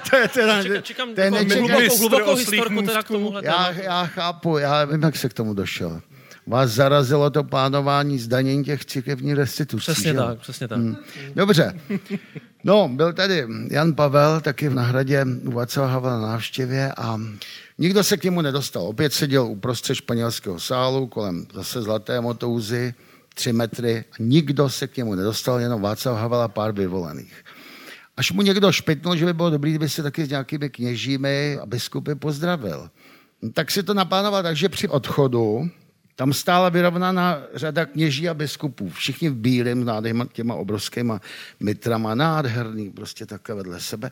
[0.10, 3.72] to je teda, Čekám, čekám to je jako hlubokou, hlubokou historku teda k tomuhle já,
[3.72, 6.02] já chápu, já vím, jak se k tomu došel.
[6.48, 9.84] Vás zarazilo to plánování zdanění těch církevních restitucí.
[9.92, 10.78] Přesně že tak, přesně tak.
[10.78, 10.96] Hmm.
[11.36, 11.80] Dobře.
[12.64, 17.20] No, byl tady Jan Pavel, taky na hradě u Václava Havla na návštěvě a
[17.78, 18.84] nikdo se k němu nedostal.
[18.84, 22.94] Opět seděl uprostřed španělského sálu, kolem zase zlaté motouzy,
[23.34, 24.04] tři metry.
[24.12, 27.44] A nikdo se k němu nedostal, jenom Václav Havel a pár vyvolených.
[28.18, 31.66] Až mu někdo špitnul, že by bylo dobré, kdyby se taky s nějakými kněžími a
[31.66, 32.90] biskupy pozdravil.
[33.54, 35.70] Tak si to naplánoval tak, že při odchodu
[36.16, 38.90] tam stála vyrovnaná řada kněží a biskupů.
[38.90, 41.22] Všichni v bílém, nádherma, těma obrovskýma
[41.60, 44.12] mitrama, nádherný, prostě takhle vedle sebe.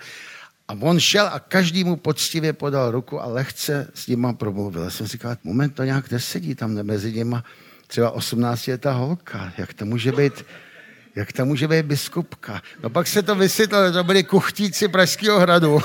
[0.67, 4.83] A on šel a každý mu poctivě podal ruku a lehce s nima promluvil.
[4.83, 7.43] Já jsem říkal, moment, to nějak nesedí tam mezi nima
[7.87, 9.53] třeba 18 letá holka.
[9.57, 10.45] Jak to může být
[11.15, 12.61] jak tam může být biskupka?
[12.83, 15.81] No pak se to vysvětlilo, to byli kuchtíci Pražského hradu,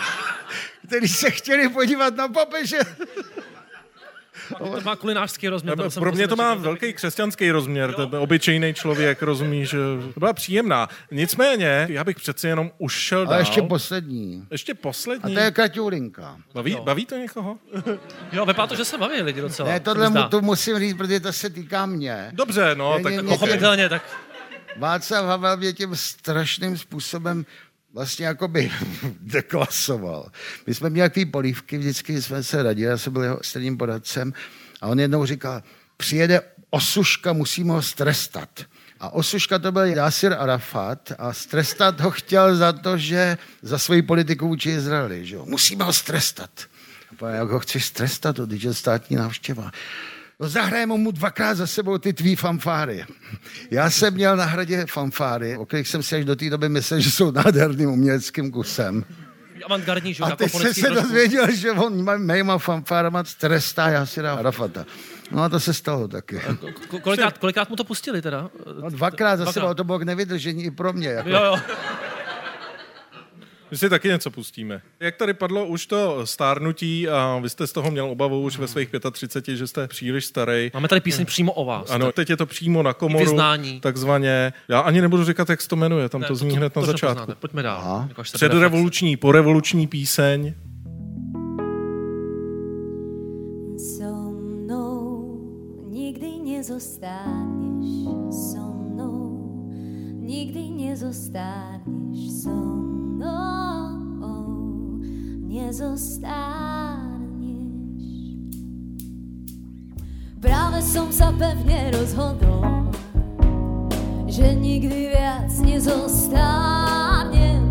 [0.86, 2.78] kteří se chtěli podívat na papeže.
[4.58, 5.90] To má kulinářský rozměr.
[5.90, 6.64] jsem Pro mě to prostě má nečekal.
[6.72, 9.76] velký křesťanský rozměr, ten obyčejný člověk, rozumíš, že
[10.14, 10.88] to byla příjemná.
[11.10, 13.32] Nicméně, já bych přeci jenom už šel dál.
[13.32, 14.46] Ale ještě poslední.
[14.50, 15.34] Ještě A poslední.
[15.34, 16.36] to je Kaťulinka.
[16.54, 17.58] Baví, baví to někoho?
[18.32, 19.68] Jo, vypadá to, že se baví lidi docela.
[19.68, 22.30] Ne, tohle mu, to musím říct, protože to se týká mě.
[22.32, 24.02] Dobře, no, Mě- tak Pochopitelně, tak
[24.76, 27.46] Václav Havel mě tím strašným způsobem
[27.92, 28.72] vlastně jakoby
[29.20, 30.32] deklasoval.
[30.66, 34.32] My jsme měli takový polívky, vždycky jsme se radili, já jsem byl jeho středním poradcem
[34.80, 35.62] a on jednou říkal,
[35.96, 38.48] přijede osuška, musíme ho strestat.
[39.00, 44.02] A osuška to byl Yasir Arafat a strestat ho chtěl za to, že za svoji
[44.02, 45.26] politiku vůči Izraeli.
[45.26, 45.44] Že jo?
[45.46, 46.50] Musíme ho strestat.
[47.26, 49.70] A jak ho chceš strestat, to je státní návštěva.
[50.40, 53.04] No zahrajeme mu dvakrát za sebou ty tvý fanfáry.
[53.70, 57.00] Já jsem měl na hradě fanfáry, o kterých jsem si až do té doby myslel,
[57.00, 59.04] že jsou nádherným uměleckým kusem.
[59.66, 61.02] avantgardní, že A jako jsem fonetický se trošku.
[61.04, 64.86] dozvěděl, že on má- mýma fanfárama trestá Jasira Arafata.
[65.30, 66.36] No a to se stalo taky.
[66.38, 68.50] Ko- Kolikrát, kolikrát mu to pustili teda?
[68.82, 71.08] No, dvakrát za sebou, to bylo k nevydržení i pro mě.
[71.08, 71.28] Jako.
[71.28, 71.56] Jo, jo.
[73.70, 74.82] My si taky něco pustíme.
[75.00, 78.68] Jak tady padlo už to stárnutí a vy jste z toho měl obavu už ve
[78.68, 80.70] svých 35, že jste příliš starý.
[80.74, 81.90] Máme tady píseň přímo o vás.
[81.90, 83.80] Ano, teď je to přímo na komoru, Vyznání.
[83.80, 84.52] takzvaně.
[84.68, 86.76] Já ani nebudu říkat, jak se to jmenuje, tam Ne, to to- zní to- hned
[86.76, 87.14] na to, začátku.
[87.20, 87.34] poznáte.
[87.40, 88.04] Pojďme dál.
[88.08, 90.54] Jako se bude Předrevoluční, porevoluční píseň.
[93.96, 95.40] So mnou
[95.88, 99.64] nikdy nezostáneš so mnou,
[100.20, 102.79] nikdy nezostáneš so mnou,
[105.70, 106.34] nezostáneš.
[110.42, 112.90] Práve som sa pevne rozhodol,
[114.26, 117.62] že nikdy viac nezostánem.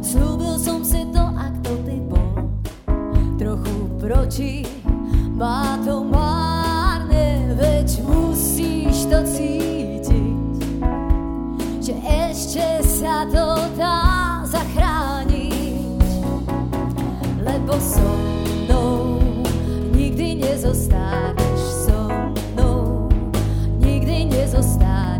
[0.00, 2.48] Slúbil som si to, ak to ty bol,
[3.36, 4.64] trochu proti,
[5.36, 10.08] má to márne, veď musíš to cítiť,
[11.84, 15.31] že ešte sa to dá zachrániť,
[17.62, 18.18] lebo so
[18.66, 19.22] mnou.
[19.94, 22.10] Nikdy nezostaneš so
[22.58, 23.08] mnou,
[23.78, 25.11] nikdy nezostaneš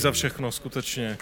[0.00, 1.18] Za všechno, skutečně.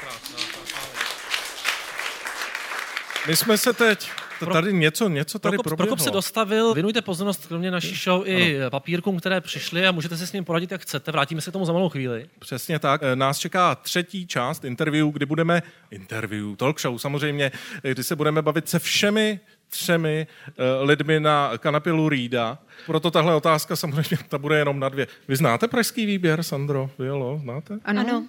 [3.29, 5.87] My jsme se teď, to tady něco, něco tady Prokop, proběhlo.
[5.97, 10.27] Prokop se dostavil, věnujte pozornost kromě naší show i papírkům, které přišly a můžete se
[10.27, 11.13] s ním poradit, jak chcete.
[11.13, 12.27] Vrátíme se k tomu za malou chvíli.
[12.39, 13.01] Přesně tak.
[13.05, 17.53] Eh, Nás čeká třetí část interview, kdy budeme, interview, talk show samozřejmě,
[17.85, 22.59] eh, kdy se budeme bavit se všemi třemi uh, lidmi na kanapě Lou Reeda.
[22.87, 25.07] Proto tahle otázka samozřejmě ta bude jenom na dvě.
[25.29, 26.91] Vy znáte pražský výběr, Sandro?
[26.99, 27.79] Vyjelo, znáte?
[27.85, 28.27] Ano.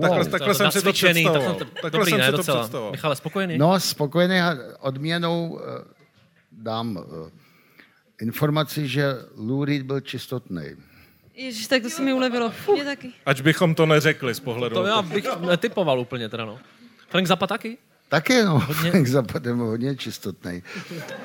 [0.00, 1.54] Takhle, takhle jsem si to představoval.
[1.54, 2.60] takhle- Takhle dobrý, jsem ne, si to docela.
[2.60, 2.92] představoval.
[2.92, 3.58] Michale, spokojený?
[3.58, 5.84] No, spokojený a odměnou eh,
[6.52, 7.30] dám eh,
[8.22, 10.62] informaci, že Lou Reed byl čistotný.
[11.34, 12.52] Ježiš, tak to se mi ulevilo.
[12.72, 13.12] Mě taky.
[13.26, 14.74] Ač bychom to neřekli z pohledu.
[14.74, 16.58] To já bych netypoval úplně teda, no.
[17.08, 17.78] Frank Zappa taky?
[18.08, 20.62] Taky, no, Hodně- Frank Zappa je hodně čistotný.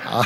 [0.05, 0.21] A,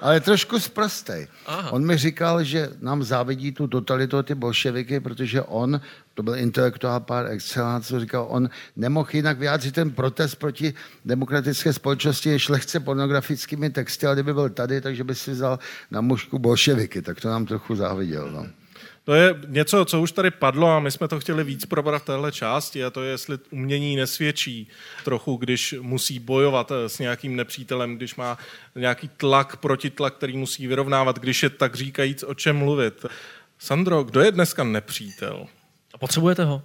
[0.00, 1.26] ale trošku zprostej.
[1.46, 1.70] Aha.
[1.70, 5.80] On mi říkal, že nám závidí tu totalitu ty bolševiky, protože on,
[6.14, 11.72] to byl intelektuál par excellence, co říkal, on nemohl jinak vyjádřit ten protest proti demokratické
[11.72, 15.58] společnosti než lehce pornografickými texty, ale kdyby byl tady, takže by si vzal
[15.90, 18.30] na mužku bolševiky, tak to nám trochu záviděl.
[18.30, 18.46] No.
[19.04, 22.04] To je něco, co už tady padlo a my jsme to chtěli víc probrat v
[22.04, 24.68] téhle části a to je, jestli umění nesvědčí
[25.04, 28.38] trochu, když musí bojovat eh, s nějakým nepřítelem, když má
[28.76, 33.06] nějaký tlak, protitlak, který musí vyrovnávat, když je tak říkajíc o čem mluvit.
[33.58, 35.46] Sandro, kdo je dneska nepřítel?
[35.94, 36.62] A potřebujete ho?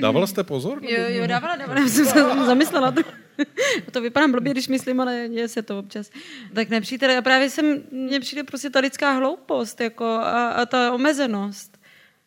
[0.00, 0.78] Dával jste pozor?
[0.82, 2.94] Jo, jo, dávala, dávala, já jsem se zamyslela.
[3.36, 6.10] To, to vypadám blbě, když myslím, ale děje se to občas.
[6.54, 10.92] Tak nepřítel, já právě jsem, mně přijde prostě ta lidská hloupost jako a, a ta
[10.92, 11.78] omezenost.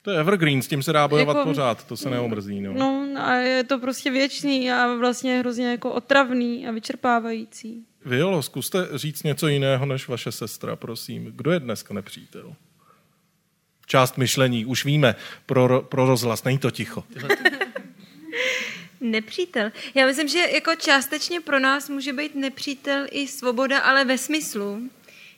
[0.01, 2.61] To je evergreen, s tím se dá bojovat Jako- pořád, to se neomrzí.
[2.61, 2.73] No.
[2.73, 7.85] No a je to prostě věčný a vlastně hrozně jako otravný a vyčerpávající.
[8.05, 11.25] Violo, zkuste říct něco jiného než vaše sestra, prosím.
[11.35, 12.53] Kdo je dneska nepřítel?
[13.85, 17.03] Část myšlení, už víme, pro, pro rozhlas, není to ticho.
[19.01, 19.71] Nepřítel.
[19.95, 24.89] Já myslím, že jako částečně pro nás může být nepřítel i svoboda, ale ve smyslu.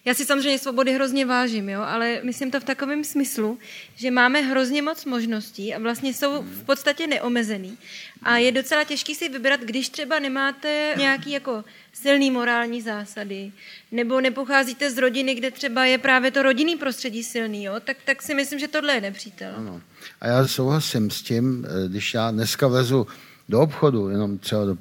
[0.06, 3.60] Já si samozřejmě svobody hrozně vážím, jo, ale myslím to v takovém smyslu,
[3.96, 7.78] že máme hrozně moc možností a vlastně jsou v podstatě neomezený.
[8.24, 13.52] A je docela těžký si vybrat, když třeba nemáte nějaký jako silný morální zásady,
[13.92, 18.22] nebo nepocházíte z rodiny, kde třeba je právě to rodinný prostředí silný, jo, tak, tak
[18.22, 19.54] si myslím, že tohle je nepřítel.
[19.58, 19.82] Ano.
[20.22, 23.08] A já souhlasím s tím, eh, když já dneska vlezu
[23.50, 24.78] do obchodu, jenom třeba do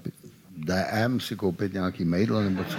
[0.57, 2.77] DM si koupit nějaký mejdlo nebo co.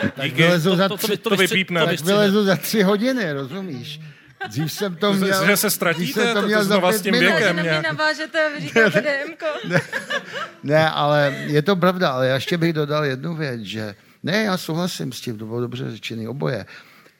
[0.00, 0.36] Tak Díky.
[0.42, 1.86] vylezu To- za to- to tři, vy- to vypípneme.
[1.96, 4.00] tak vylezu za tři hodiny, rozumíš?
[4.48, 5.46] Dřív jsem to Že- měl...
[5.46, 7.26] že se ztratíte, jsem to- to měl za znova pět s tím minut.
[7.30, 7.84] věkem Na mě nějak.
[7.84, 9.76] navážete a říkáte DMko.
[10.62, 14.56] Ne, ale je to pravda, ale já ještě bych dodal jednu věc, že Ne, já
[14.58, 16.66] souhlasím s tím, to bylo dobře řečený oboje.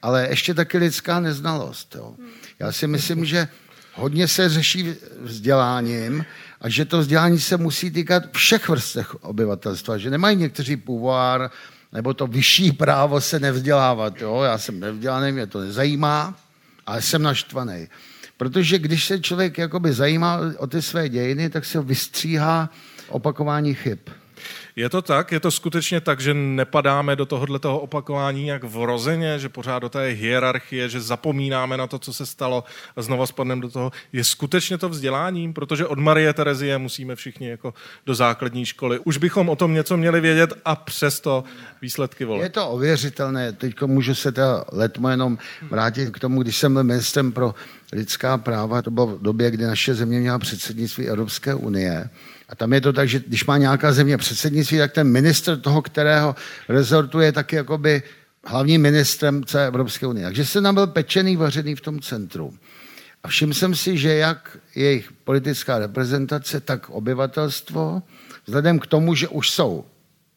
[0.01, 1.95] Ale ještě taky lidská neznalost.
[1.95, 2.15] Jo.
[2.59, 3.47] Já si myslím, že
[3.93, 6.25] hodně se řeší vzděláním
[6.63, 11.51] a že to vzdělání se musí týkat všech vrstev obyvatelstva, že nemají někteří půvár
[11.93, 14.21] nebo to vyšší právo se nevzdělávat.
[14.21, 14.41] Jo.
[14.41, 16.39] Já jsem nevzdělaný, mě to nezajímá,
[16.85, 17.87] ale jsem naštvaný.
[18.37, 22.69] Protože když se člověk jakoby zajímá o ty své dějiny, tak se vystříhá
[23.07, 23.99] opakování chyb.
[24.75, 25.31] Je to tak?
[25.31, 29.89] Je to skutečně tak, že nepadáme do tohohle toho opakování nějak vrozeně, že pořád do
[29.89, 32.63] té hierarchie, že zapomínáme na to, co se stalo
[32.95, 33.91] a znova spadneme do toho.
[34.13, 35.53] Je skutečně to vzděláním?
[35.53, 37.73] Protože od Marie Terezie musíme všichni jako
[38.05, 38.99] do základní školy.
[38.99, 41.43] Už bychom o tom něco měli vědět a přesto
[41.81, 42.43] výsledky voleb.
[42.43, 43.51] Je to ověřitelné.
[43.51, 45.37] Teď můžu se teda letmo jenom
[45.69, 47.55] vrátit k tomu, když jsem byl ministrem pro
[47.93, 52.09] lidská práva, to bylo v době, kdy naše země měla předsednictví Evropské unie.
[52.53, 55.81] A tam je to tak, že když má nějaká země předsednictví, tak ten ministr toho,
[55.81, 56.35] kterého
[56.69, 58.03] rezortu je taky jakoby
[58.45, 60.25] hlavním ministrem celé Evropské unie.
[60.25, 62.53] Takže jsem tam byl pečený, vařený v tom centru.
[63.23, 68.03] A všiml jsem si, že jak jejich politická reprezentace, tak obyvatelstvo,
[68.45, 69.85] vzhledem k tomu, že už jsou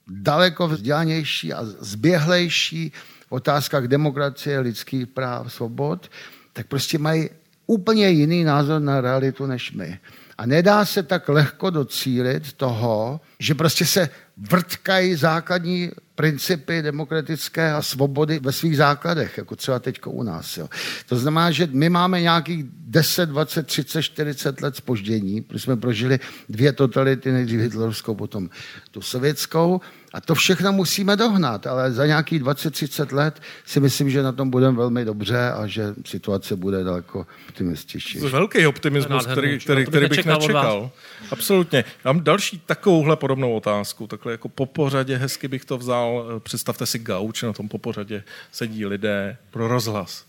[0.08, 2.92] daleko vzdělanější a zběhlejší
[3.28, 6.10] v otázkách demokracie, lidských práv, svobod,
[6.52, 7.30] tak prostě mají
[7.66, 9.98] úplně jiný názor na realitu než my.
[10.38, 17.82] A nedá se tak lehko docílit toho, že prostě se vrtkají základní principy demokratické a
[17.82, 20.56] svobody ve svých základech, jako třeba teď u nás.
[20.56, 20.68] Jo.
[21.08, 26.20] To znamená, že my máme nějakých 10, 20, 30, 40 let spoždění, protože jsme prožili
[26.48, 28.50] dvě totality, nejdřív hitlerskou, potom
[28.90, 29.80] tu sovětskou,
[30.16, 34.50] a to všechno musíme dohnat, ale za nějakých 20-30 let si myslím, že na tom
[34.50, 38.18] budeme velmi dobře a že situace bude daleko optimističtější.
[38.18, 40.90] To je velký optimismus, který, který, který bych nečekal.
[41.30, 41.84] Absolutně.
[42.04, 46.26] Já mám další takovouhle podobnou otázku, takhle jako po pořadě, hezky bych to vzal.
[46.38, 50.24] Představte si gauč, na tom po pořadě sedí lidé pro rozhlas.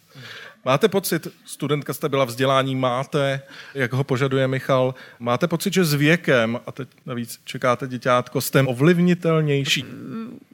[0.67, 3.41] Máte pocit, studentka jste byla vzdělání, máte,
[3.73, 8.61] jak ho požaduje Michal, máte pocit, že s věkem, a teď navíc čekáte děťátko, jste
[8.61, 9.85] ovlivnitelnější?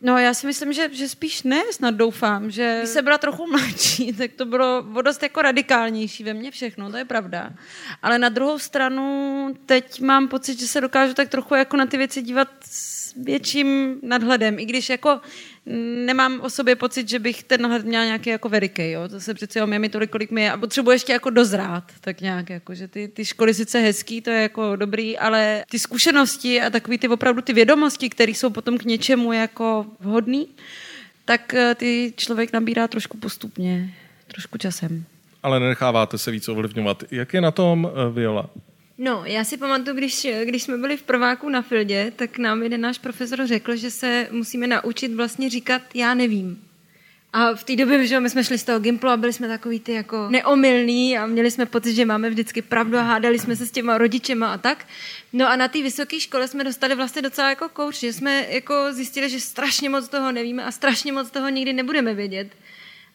[0.01, 3.47] No já si myslím, že, že spíš ne, snad doufám, že když jsem byla trochu
[3.47, 7.53] mladší, tak to bylo o dost jako radikálnější ve mně všechno, to je pravda.
[8.01, 11.97] Ale na druhou stranu teď mám pocit, že se dokážu tak trochu jako na ty
[11.97, 15.19] věci dívat s větším nadhledem, i když jako
[16.05, 19.07] nemám o sobě pocit, že bych ten nahled měla nějaký jako veliký, jo.
[19.07, 22.21] To se přece je mi tolik, kolik mi je a potřebuji ještě jako dozrát, tak
[22.21, 26.61] nějak, jako, že ty, ty školy sice hezký, to je jako dobrý, ale ty zkušenosti
[26.61, 30.47] a takový ty opravdu ty vědomosti, které jsou potom k něčemu jako vhodný,
[31.25, 33.93] tak eh, ty člověk nabírá trošku postupně,
[34.27, 35.05] trošku časem.
[35.43, 37.03] Ale nenecháváte se víc ovlivňovat.
[37.11, 38.49] Jak je na tom uh, Viola?
[39.03, 42.81] No, já si pamatuju, když, když jsme byli v prváku na Fildě, tak nám jeden
[42.81, 46.63] náš profesor řekl, že se musíme naučit vlastně říkat já nevím.
[47.33, 49.79] A v té době, že my jsme šli z toho Gimplu a byli jsme takový
[49.79, 53.65] ty jako neomylný a měli jsme pocit, že máme vždycky pravdu a hádali jsme se
[53.65, 54.85] s těma rodičema a tak.
[55.33, 58.93] No a na té vysoké škole jsme dostali vlastně docela jako kouč, že jsme jako
[58.93, 62.47] zjistili, že strašně moc toho nevíme a strašně moc toho nikdy nebudeme vědět.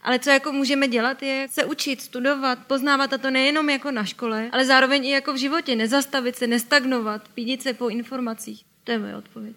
[0.03, 4.05] Ale co jako můžeme dělat, je se učit, studovat, poznávat a to nejenom jako na
[4.05, 5.76] škole, ale zároveň i jako v životě.
[5.76, 8.64] Nezastavit se, nestagnovat, pídit se po informacích.
[8.84, 9.57] To je moje odpověď.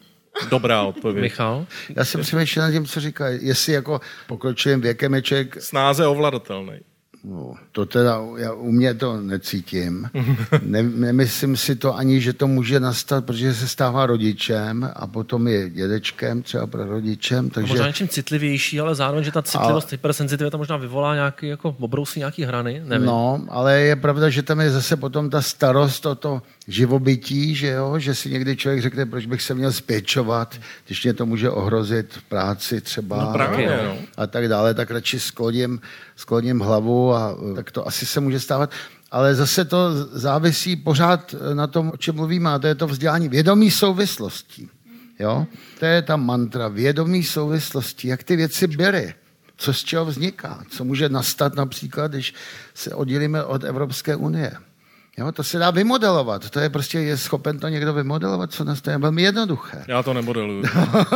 [0.50, 1.22] Dobrá odpověď.
[1.22, 1.66] Michal?
[1.96, 3.28] Já jsem přemýšlel nad tím, co říká.
[3.28, 5.62] Jestli jako pokročilým věkem je člověk...
[5.62, 6.80] Snáze ovladatelný.
[7.24, 10.10] No, to teda, já u mě to necítím.
[10.62, 15.48] Ne, nemyslím si to ani, že to může nastat, protože se stává rodičem a potom
[15.48, 17.50] je dědečkem, třeba pro rodičem.
[17.50, 17.74] Takže...
[17.74, 19.92] Možná něčím citlivější, ale zároveň, že ta citlivost, a...
[19.92, 23.08] hypersenzitivita možná vyvolá nějaký, jako obrousí nějaký hrany, nevím.
[23.08, 27.68] No, ale je pravda, že tam je zase potom ta starost o to živobytí, že
[27.68, 30.56] jo, že si někdy člověk řekne, proč bych se měl spěčovat,
[30.86, 33.96] když mě to může ohrozit v práci třeba no právě, a, no.
[34.18, 35.82] a tak dále, tak radši skloním,
[36.16, 38.72] skloním hlavu a tak to asi se může stávat.
[39.12, 43.30] Ale zase to závisí pořád na tom, o čem mluvíme, a to je to vzdělání
[43.30, 44.70] vědomí souvislostí.
[45.20, 45.48] Jo?
[45.80, 49.14] To je ta mantra, vědomí souvislosti, jak ty věci byly,
[49.58, 52.34] co z čeho vzniká, co může nastat například, když
[52.74, 54.52] se oddělíme od Evropské unie.
[55.22, 56.50] Jo, to se dá vymodelovat.
[56.50, 58.98] To je prostě, je schopen to někdo vymodelovat, co nastane.
[58.98, 59.86] Velmi jednoduché.
[59.88, 60.64] Já to nemodeluju.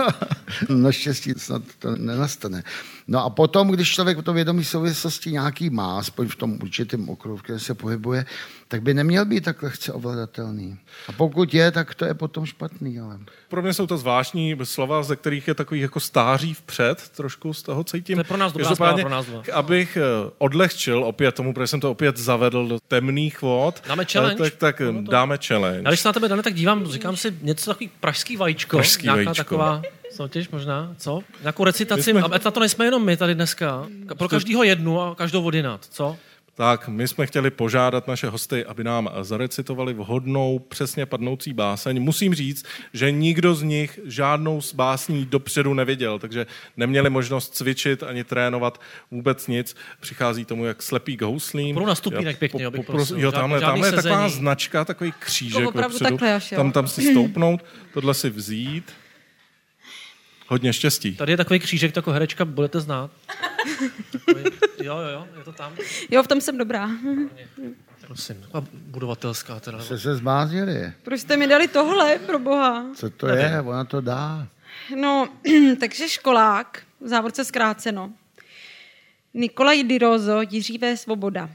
[0.69, 2.63] Naštěstí snad to nenastane.
[3.07, 7.37] No a potom, když člověk to vědomí souvislosti nějaký má, aspoň v tom určitém okruhu,
[7.37, 8.25] v kterém se pohybuje,
[8.67, 10.77] tak by neměl být tak lehce ovladatelný.
[11.07, 12.99] A pokud je, tak to je potom špatný.
[12.99, 13.19] Ale...
[13.49, 17.63] Pro mě jsou to zvláštní slova, ze kterých je takový jako stáří vpřed, trošku z
[17.63, 18.15] toho cítím.
[18.15, 19.43] To je pro nás dobrá zpráva, pro nás dva.
[19.53, 24.43] Abych eh, odlehčil opět tomu, protože jsem to opět zavedl do temných vod, Dáme challenge?
[24.43, 25.81] tak, tak dáme challenge.
[25.85, 28.77] Já když se na tebe, Dane, tak dívám, říkám si něco takový pražský vajíčko.
[28.77, 29.43] Pražský nějaká vajíčko.
[29.43, 31.21] taková Soutěž možná, co?
[31.41, 32.39] Nějakou recitaci, My jsme- jsme...
[32.45, 33.87] na to nejsme jenom my tady dneska.
[34.17, 36.17] Pro každýho jednu a každou odinat, co?
[36.57, 42.01] Tak, my jsme chtěli požádat naše hosty, aby nám zarecitovali vhodnou, přesně padnoucí báseň.
[42.01, 46.45] Musím říct, že nikdo z nich žádnou z básní dopředu nevěděl, takže
[46.77, 48.81] neměli možnost cvičit ani trénovat
[49.11, 49.75] vůbec nic.
[49.99, 51.75] Přichází tomu jak slepý k houslím.
[51.75, 53.19] Půjdu na stupínek Jo, pěkně, abych prosil.
[53.19, 56.17] Jo, tamhle, tamhle je taková značka, takový křížek opravdu vepředu.
[56.17, 56.55] takhle až, jo?
[56.55, 58.91] Tam, tam si stoupnout, tohle si vzít.
[60.47, 61.15] Hodně štěstí.
[61.15, 63.11] Tady je takový křížek, jako herečka budete znát.
[64.11, 64.43] Takový-
[64.83, 65.73] Jo, jo, jo, je to tam.
[66.11, 66.89] Jo, v tom jsem dobrá.
[68.07, 69.79] Prosím, taková budovatelská teda.
[69.83, 70.93] Jste se zmáznili.
[71.03, 72.85] Proč jste mi dali tohle, pro boha?
[72.95, 73.61] Co to je?
[73.61, 74.47] Ona to dá.
[74.95, 75.29] No,
[75.79, 78.13] takže školák, v závorce zkráceno.
[79.33, 81.49] Nikolaj Dirozo, Jiřívé svoboda.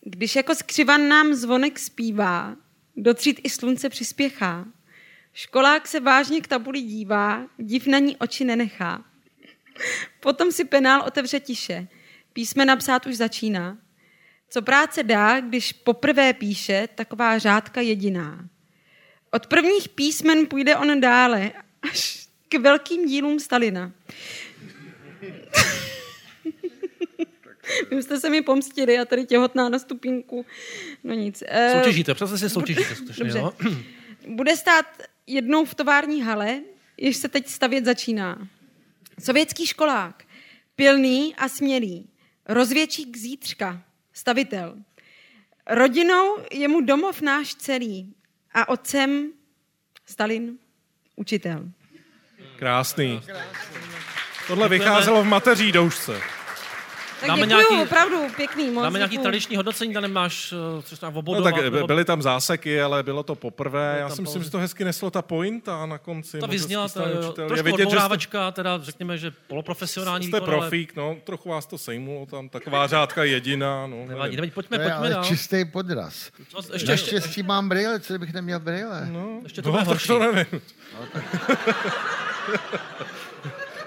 [0.00, 2.56] Když jako skřivan nám zvonek zpívá,
[2.96, 4.64] do tříd i slunce přispěchá.
[5.34, 9.04] Školák se vážně k tabuli dívá, div na ní oči nenechá.
[10.20, 11.88] Potom si penál otevře tiše.
[12.32, 13.78] Písmena psát už začíná.
[14.50, 18.48] Co práce dá, když poprvé píše, taková řádka jediná.
[19.30, 21.52] Od prvních písmen půjde on dále,
[21.90, 23.92] až k velkým dílům Stalina.
[27.90, 30.46] Vy jste se mi pomstili a tady těhotná na stupínku.
[31.04, 31.42] No nic.
[31.46, 33.38] Eh, Soutěžíte, přesně si soutěžíte skutečně, Dobře.
[33.38, 33.52] jo?
[34.28, 34.86] Bude stát
[35.26, 36.60] jednou v tovární hale,
[36.96, 38.48] jež se teď stavět začíná.
[39.24, 40.24] Sovětský školák,
[40.76, 42.08] pilný a smělý,
[42.48, 44.76] rozvědčík zítřka, stavitel.
[45.66, 48.14] Rodinou je mu domov náš celý
[48.54, 49.32] a otcem
[50.06, 50.58] Stalin,
[51.16, 51.68] učitel.
[52.56, 53.20] Krásný.
[54.46, 56.20] Tohle vycházelo v mateří doušce.
[57.26, 58.82] Tak Dáme děkuju, nějaký- opravdu pěkný moc.
[58.84, 59.22] Dáme nějaký děkuju.
[59.22, 61.54] tradiční hodnocení, tam nemáš, eh, což tam No obodovat.
[61.54, 63.96] tak nebo- byly tam záseky, ale bylo to poprvé.
[64.00, 66.38] Já tam si myslím, že to hezky neslo ta pointa na konci.
[66.40, 67.02] To Moc vyzněla, učitel.
[67.08, 67.12] Je
[67.48, 71.66] trošku vidět, že jste, teda řekněme, že poloprofesionální jste výkon, ale profík, no, trochu vás
[71.66, 73.86] to sejmulo, tam taková řádka jediná.
[73.86, 75.24] No, nevadí, nevadí, pojďme, To je pojďme ale dál.
[75.24, 76.30] čistý podraz.
[76.54, 79.08] No, ještě- ještě- Naštěstí mám brýle, co bych neměl brýle.
[79.12, 80.06] No, Ještě to horší.
[80.08, 80.46] to nevím.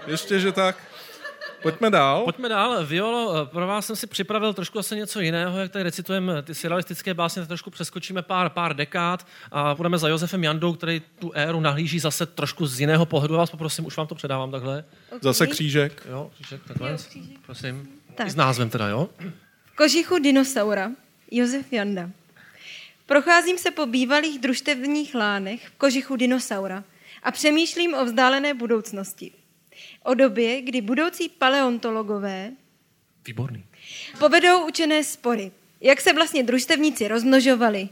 [0.07, 0.75] Ještě, že tak.
[1.61, 2.23] Pojďme dál.
[2.23, 2.85] Pojďme dál.
[2.85, 6.55] Violo, eh, pro vás jsem si připravil trošku asi něco jiného, jak tady recitujeme ty
[6.55, 11.31] surrealistické básně, tak trošku přeskočíme pár, pár dekád a budeme za Josefem Jandou, který tu
[11.31, 13.33] éru nahlíží zase trošku z jiného pohledu.
[13.33, 14.83] Já vás poprosím, už vám to předávám takhle.
[15.21, 16.07] Zase křížek.
[16.09, 16.97] Jo, křížek, takhle.
[17.45, 17.87] Prosím.
[18.15, 18.27] Tak.
[18.27, 19.09] I s názvem teda, jo?
[19.65, 20.91] V kožichu dinosaura
[21.31, 22.09] Josef Janda.
[23.05, 26.83] Procházím se po bývalých družstevních lánech v kožichu dinosaura
[27.23, 29.31] a přemýšlím o vzdálené budoucnosti.
[30.07, 32.51] O době, kdy budoucí paleontologové
[33.25, 33.65] Výborný.
[34.19, 35.51] povedou učené spory.
[35.81, 37.89] Jak se vlastně družstevníci rozmnožovali?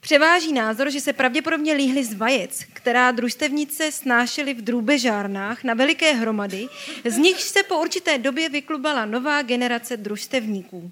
[0.00, 6.12] Převáží názor, že se pravděpodobně líhli z vajec, která družstevnice snášely v drůbežárnách na veliké
[6.12, 6.68] hromady,
[7.04, 10.90] z nichž se po určité době vyklubala nová generace družstevníků.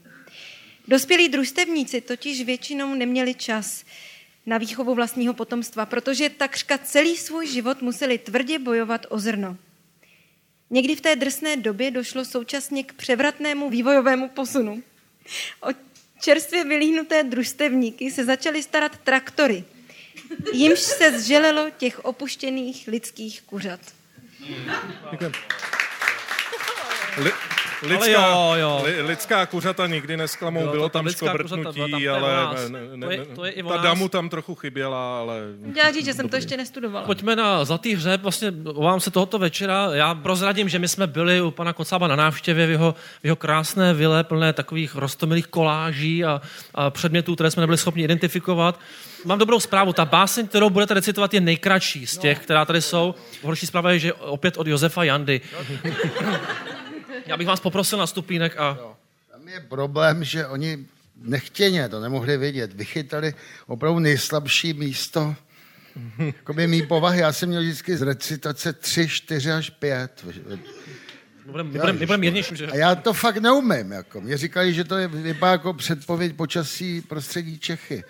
[0.88, 3.84] Dospělí družstevníci totiž většinou neměli čas
[4.46, 9.56] na výchovu vlastního potomstva, protože takřka celý svůj život museli tvrdě bojovat o zrno.
[10.70, 14.82] Někdy v té drsné době došlo současně k převratnému vývojovému posunu.
[15.60, 15.68] O
[16.20, 19.64] čerstvě vylíhnuté družstevníky se začaly starat traktory,
[20.52, 23.80] jimž se zželelo těch opuštěných lidských kuřat.
[27.84, 28.82] Li, Ale lidská, jo, jo.
[28.84, 32.70] Li, lidská kuřata nikdy nesklamou, Bylo bylo, tam lidská škobrtnutí, tam, o ale nás.
[32.70, 35.40] ne, ne, To je- ne, to je i o ta damu tam trochu chyběla, ale...
[35.76, 37.06] Já říct, že jsem to ještě nestudovala.
[37.06, 39.88] Pojďme na Zlatý hřeb, vlastně vám se tohoto večera.
[39.92, 43.36] Já prozradím, že my jsme byli u pana Kocába na návštěvě v jeho, v jeho
[43.36, 46.40] krásné vile, plné takových rostomilých koláží a,
[46.74, 48.80] a předmětů, které jsme nebyli schopni identifikovat.
[49.24, 53.14] Mám dobrou zprávu, ta báseň, kterou budete recitovat, je nejkratší z těch, která tady jsou.
[53.42, 55.40] Horší zpráva je, že opět od Josefa Jandy.
[57.26, 58.78] Já bych vás poprosil na stupínek a...
[59.30, 60.86] Tam je problém, že oni
[61.16, 62.72] nechtěně to nemohli vidět.
[62.72, 63.34] Vychytali
[63.66, 65.36] opravdu nejslabší místo
[66.18, 67.20] jakoby mý povahy.
[67.20, 70.24] Já jsem měl vždycky z recitace tři, čtyři až pět.
[70.26, 72.66] My budeme my budem, my budem mírnější, že...
[72.66, 73.92] A já to fakt neumím.
[73.92, 74.20] Jako.
[74.20, 78.04] Mě říkali, že to je, vypadá jako předpověď počasí prostředí Čechy.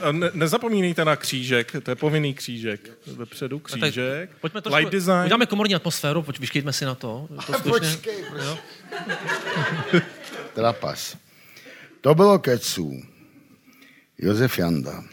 [0.00, 2.90] A ne, nezapomínejte na křížek, to je povinný křížek.
[3.06, 4.30] Vepředu křížek.
[4.40, 5.24] Pojďme Light trošku, design.
[5.24, 7.28] uděláme komorní atmosféru, pojď, vyškejme si na to.
[7.46, 8.58] to Počkej, prosím.
[10.54, 11.16] Trapas.
[12.00, 13.02] To bylo keců.
[14.18, 15.04] Josef Janda.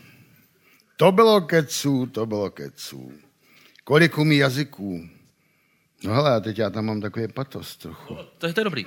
[0.97, 3.11] To bylo keců, to bylo keců.
[3.83, 5.09] Kolik umí jazyků.
[6.03, 8.17] No hele, a teď já tam mám takový patos trochu.
[8.37, 8.85] To je, to je dobrý.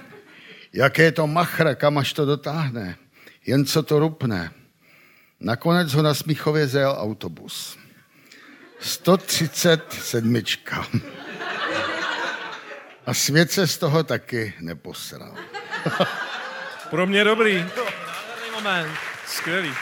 [0.73, 2.97] Jaké je to machra, kam až to dotáhne.
[3.47, 4.51] Jen co to rupne.
[5.41, 7.79] Nakonec ho na Smíchově zajel autobus.
[8.81, 10.43] 137.
[13.07, 15.35] A svět se z toho taky neposral.
[16.91, 17.59] Pro mě dobrý.
[17.59, 18.91] Nádherný moment.
[19.27, 19.73] Skvělý.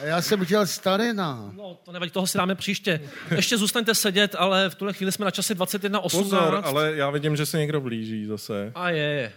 [0.00, 1.52] A já jsem chtěl Stalina.
[1.56, 3.00] No, to nevadí, toho si dáme příště.
[3.36, 6.00] Ještě zůstaňte sedět, ale v tuhle chvíli jsme na čase 21.18.
[6.10, 8.72] Pozor, ale já vidím, že se někdo blíží zase.
[8.74, 9.32] A je, je.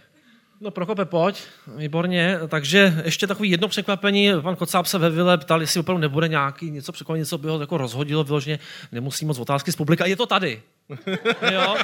[0.60, 1.42] No Prokope, pojď,
[1.76, 2.38] výborně.
[2.48, 4.30] Takže ještě takový jedno překvapení.
[4.42, 7.60] Pan Kocáb se ve Vile ptal, jestli opravdu nebude nějaký něco překvapení, něco by ho
[7.60, 8.58] jako rozhodilo vyloženě.
[8.92, 10.06] Nemusí moc otázky z publika.
[10.06, 10.62] Je to tady.
[11.52, 11.76] Jo,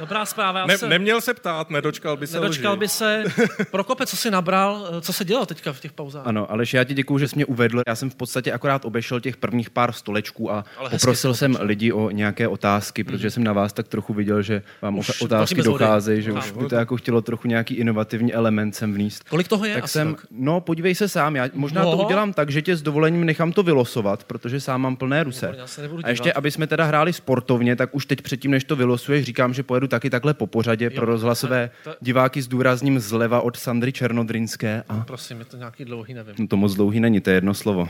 [0.00, 0.58] dobrá zpráva.
[0.60, 2.78] Já Ne, se- neměl se ptát, nedočkal by se Nedočkal lži.
[2.80, 3.24] by se.
[3.70, 4.88] Prokope, co jsi nabral?
[5.00, 6.26] Co se dělo teďka v těch pauzách?
[6.26, 7.82] Ano, ale já ti děkuju, že jsi mě uvedl.
[7.86, 11.92] Já jsem v podstatě akorát obešel těch prvních pár stolečků a Ale poprosil jsem lidi
[11.92, 16.22] o nějaké otázky, protože jsem na vás tak trochu viděl, že vám Už otázky docházejí,
[16.22, 19.28] že už by to jako chtělo trochu nějaký inovativní element sem vníst.
[19.28, 20.26] Kolik toho je Tak asi jsem, tak?
[20.30, 21.96] no podívej se sám, já možná No.
[21.96, 25.54] to udělám tak, že tě s dovolením nechám to vylosovat, protože sám mám plné ruce.
[25.58, 28.64] já se nebudu A ještě, aby jsme teda hráli sportovně, tak už teď předtím, než
[28.64, 33.00] to vylosuješ, říkám, že pojedu taky takhle po pořadě pro rozhlasové to- diváky s důrazním
[33.00, 34.82] zleva od Sandry Černodrinské.
[34.88, 35.00] A...
[35.00, 36.34] Prosím, je to nějaký dlouhý, nevím.
[36.38, 37.88] No to moc dlouhý není, to je jedno slovo.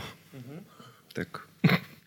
[1.13, 1.27] Tak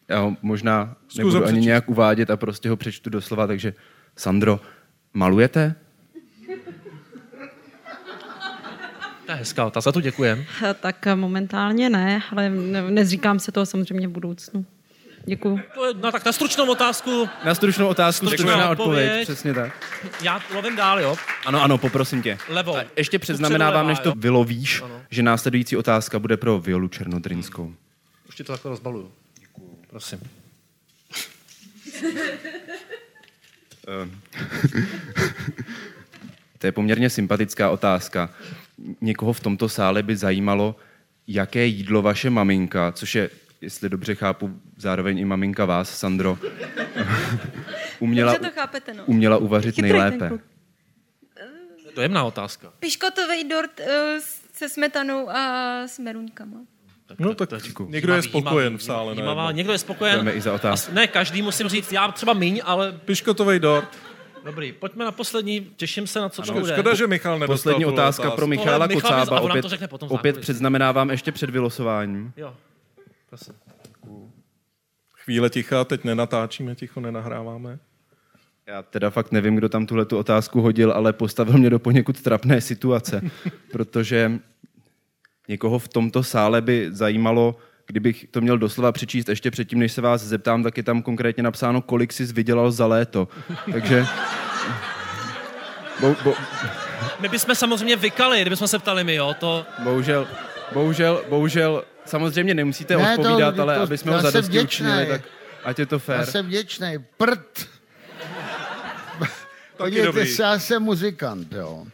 [0.09, 3.75] já ho možná Zkus nebudu ho ani nějak uvádět a prostě ho přečtu doslova, takže
[4.17, 4.61] Sandro,
[5.13, 5.75] malujete?
[9.27, 10.45] To je hezká otázka, za to děkujem.
[10.81, 14.67] Tak momentálně ne, ale ne- nezříkám se toho samozřejmě v budoucnu.
[15.27, 15.61] Děkuju.
[15.75, 17.29] To je, no tak na stručnou otázku.
[17.45, 19.23] Na stručnou otázku, Stručná stručná odpověď, odpověď.
[19.29, 19.73] přesně tak.
[20.23, 21.17] Já lovím dál, jo?
[21.47, 22.39] Ano, ano, poprosím tě.
[22.49, 22.77] Levou.
[22.77, 24.15] A ještě předznamenávám, než to jo?
[24.19, 25.01] vylovíš, Ano.
[25.11, 27.75] že následující otázka bude pro Violu Černodrinskou.
[28.29, 29.13] Už ti to takhle rozbaluju.
[29.91, 30.21] Prosím.
[33.89, 34.21] Ehm.
[36.59, 38.31] to je poměrně sympatická otázka.
[39.01, 40.77] Někoho v tomto sále by zajímalo,
[41.29, 43.31] jaké jídlo vaše maminka, což je,
[43.65, 46.39] jestli dobře chápu, zároveň i maminka vás, Sandro,
[47.99, 49.05] uměla, Dobře to chápete, no.
[49.07, 50.29] uměla uvařit Chytrý nejlépe.
[50.29, 50.41] kluk.
[51.97, 52.73] Dojemná otázka.
[52.79, 53.87] Piškotový dort uh,
[54.53, 56.57] se smetanou a s meruňkama.
[57.19, 57.49] No tak
[57.89, 59.15] někdo je spokojen v sále.
[59.15, 60.17] Jímavá, někdo je spokojen.
[60.17, 60.95] Jdeme i za otázku.
[60.95, 62.93] Ne, každý musím říct, já třeba míň, ale...
[62.93, 63.99] Piškotový dort.
[64.45, 66.73] Dobrý, pojďme na poslední, těším se na co to Škoda, bude.
[66.73, 68.37] škoda, že Michal nedostal Poslední otázka otázku.
[68.37, 69.41] pro Michala Michal Kocába.
[69.41, 72.33] Opět, to potom opět předznamenávám ještě před vylosováním.
[72.37, 72.55] Jo,
[73.35, 73.55] prosím.
[75.17, 77.79] Chvíle ticha, teď nenatáčíme ticho, nenahráváme.
[78.67, 82.23] Já teda fakt nevím, kdo tam tuhle tu otázku hodil, ale postavil mě do poněkud
[82.23, 83.21] trapné situace,
[83.73, 84.33] protože
[85.49, 87.57] někoho v tomto sále by zajímalo,
[87.87, 91.43] kdybych to měl doslova přečíst ještě předtím, než se vás zeptám, tak je tam konkrétně
[91.43, 93.29] napsáno, kolik jsi vydělal za léto.
[93.73, 94.07] Takže...
[96.01, 96.35] Bo, bo,
[97.21, 99.67] My bychom samozřejmě vykali, kdybychom se ptali my, jo, to...
[99.85, 100.27] bohužel,
[100.75, 105.07] bohužel, bohužel, samozřejmě nemusíte Ne, to- odpovídat, ale to- aby jsme já ho zadosti učinili,
[105.07, 105.21] tak
[105.65, 106.27] ať je to Já fér.
[106.27, 106.99] jsem vděčný.
[107.17, 107.69] Prd.
[109.77, 111.87] Podívejte se, já jsem muzikant, jo.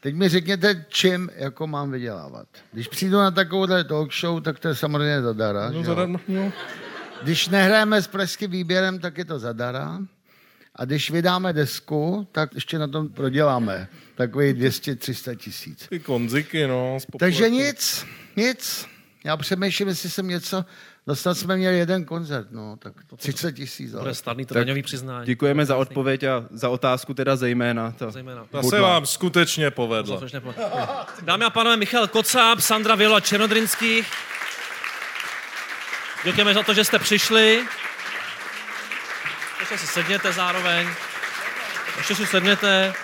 [0.00, 2.46] Teď mi řekněte, čím jako mám vydělávat.
[2.72, 5.70] Když přijdu na takovouhle talk show, tak to je samozřejmě zadara.
[5.70, 6.06] No, jo?
[6.28, 6.52] no.
[7.22, 9.98] Když nehrajeme s pražským výběrem, tak je to zadara.
[10.76, 15.86] A když vydáme desku, tak ještě na tom proděláme takový 200-300 tisíc.
[15.88, 16.98] Ty konziky, no.
[17.18, 18.06] Takže nic,
[18.36, 18.86] nic.
[19.24, 20.64] Já přemýšlím, jestli jsem něco...
[21.06, 23.92] Dostat jsme měli jeden koncert, no, tak 30 tisíc.
[23.94, 25.26] Bude snadný to daňový přiznání.
[25.26, 27.92] Děkujeme za odpověď a za otázku teda zejména.
[27.92, 28.44] To Zejména.
[28.50, 30.20] Ta se vám skutečně povedla.
[30.20, 30.54] Nepo-
[31.22, 34.02] Dámy a pánové, Michal Kocáb, Sandra Vělo a Černodrinský.
[36.24, 37.64] Děkujeme za to, že jste přišli.
[39.64, 40.88] Ještě si sedněte zároveň.
[41.96, 42.94] Ještě si sedněte.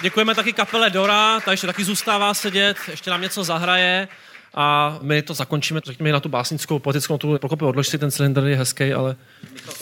[0.00, 4.08] Děkujeme taky kapele Dora, ta ještě taky zůstává sedět, ještě nám něco zahraje.
[4.54, 7.38] A my to zakončíme, řekněme, na tu básnickou poetickou notu.
[7.38, 9.16] Prokope, odlož si ten cylindr, je hezký, ale...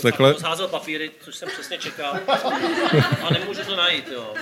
[0.03, 0.35] Takhle.
[0.35, 2.15] Zházel papíry, což jsem přesně čekal.
[3.23, 4.35] A nemůžu to najít, jo.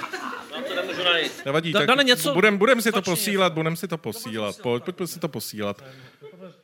[0.56, 1.32] Já to nemůžu najít.
[1.46, 2.34] Nevadí, Da- tak Dane, něco...
[2.34, 4.56] budem, budem si to posílat, budem si to posílat.
[4.62, 5.84] Pojď, pojďme si to posílat.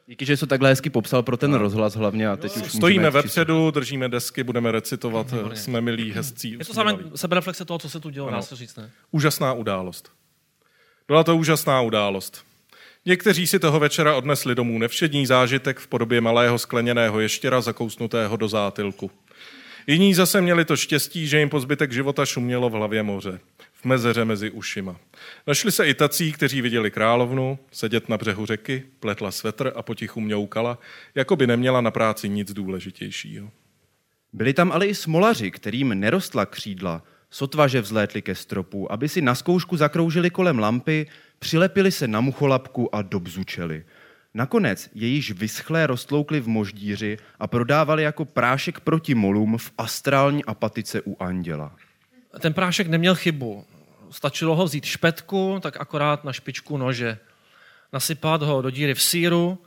[0.06, 3.10] Díky, že jsi to takhle hezky popsal pro ten rozhlas hlavně a teď už Stojíme
[3.10, 6.56] vepředu, držíme desky, budeme recitovat, jsme milí, hezcí.
[6.58, 8.90] Je to zároveň sebereflexe toho, co se tu dělo, dá se říct, ne?
[9.10, 10.12] Úžasná událost.
[11.06, 12.44] Byla to úžasná událost.
[13.06, 18.48] Někteří si toho večera odnesli domů nevšední zážitek v podobě malého skleněného ještěra zakousnutého do
[18.48, 19.10] zátilku.
[19.86, 23.40] Jiní zase měli to štěstí, že jim po zbytek života šumělo v hlavě moře,
[23.72, 24.96] v mezeře mezi ušima.
[25.46, 30.20] Našli se i tací, kteří viděli královnu, sedět na břehu řeky, pletla svetr a potichu
[30.20, 30.78] mňoukala,
[31.14, 33.50] jako by neměla na práci nic důležitějšího.
[34.32, 39.22] Byli tam ale i smolaři, kterým nerostla křídla, sotva že vzlétli ke stropu, aby si
[39.22, 41.06] na zkoušku zakroužili kolem lampy,
[41.40, 43.84] přilepili se na mucholapku a dobzučeli.
[44.34, 50.44] Nakonec je již vyschlé roztloukli v moždíři a prodávali jako prášek proti molům v astrální
[50.44, 51.76] apatice u anděla.
[52.40, 53.64] Ten prášek neměl chybu.
[54.10, 57.18] Stačilo ho vzít špetku, tak akorát na špičku nože.
[57.92, 59.58] Nasypat ho do díry v síru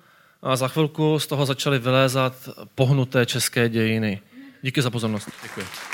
[0.42, 4.22] a za chvilku z toho začaly vylézat pohnuté české dějiny.
[4.62, 5.30] Díky za pozornost.
[5.44, 5.93] Děkuji.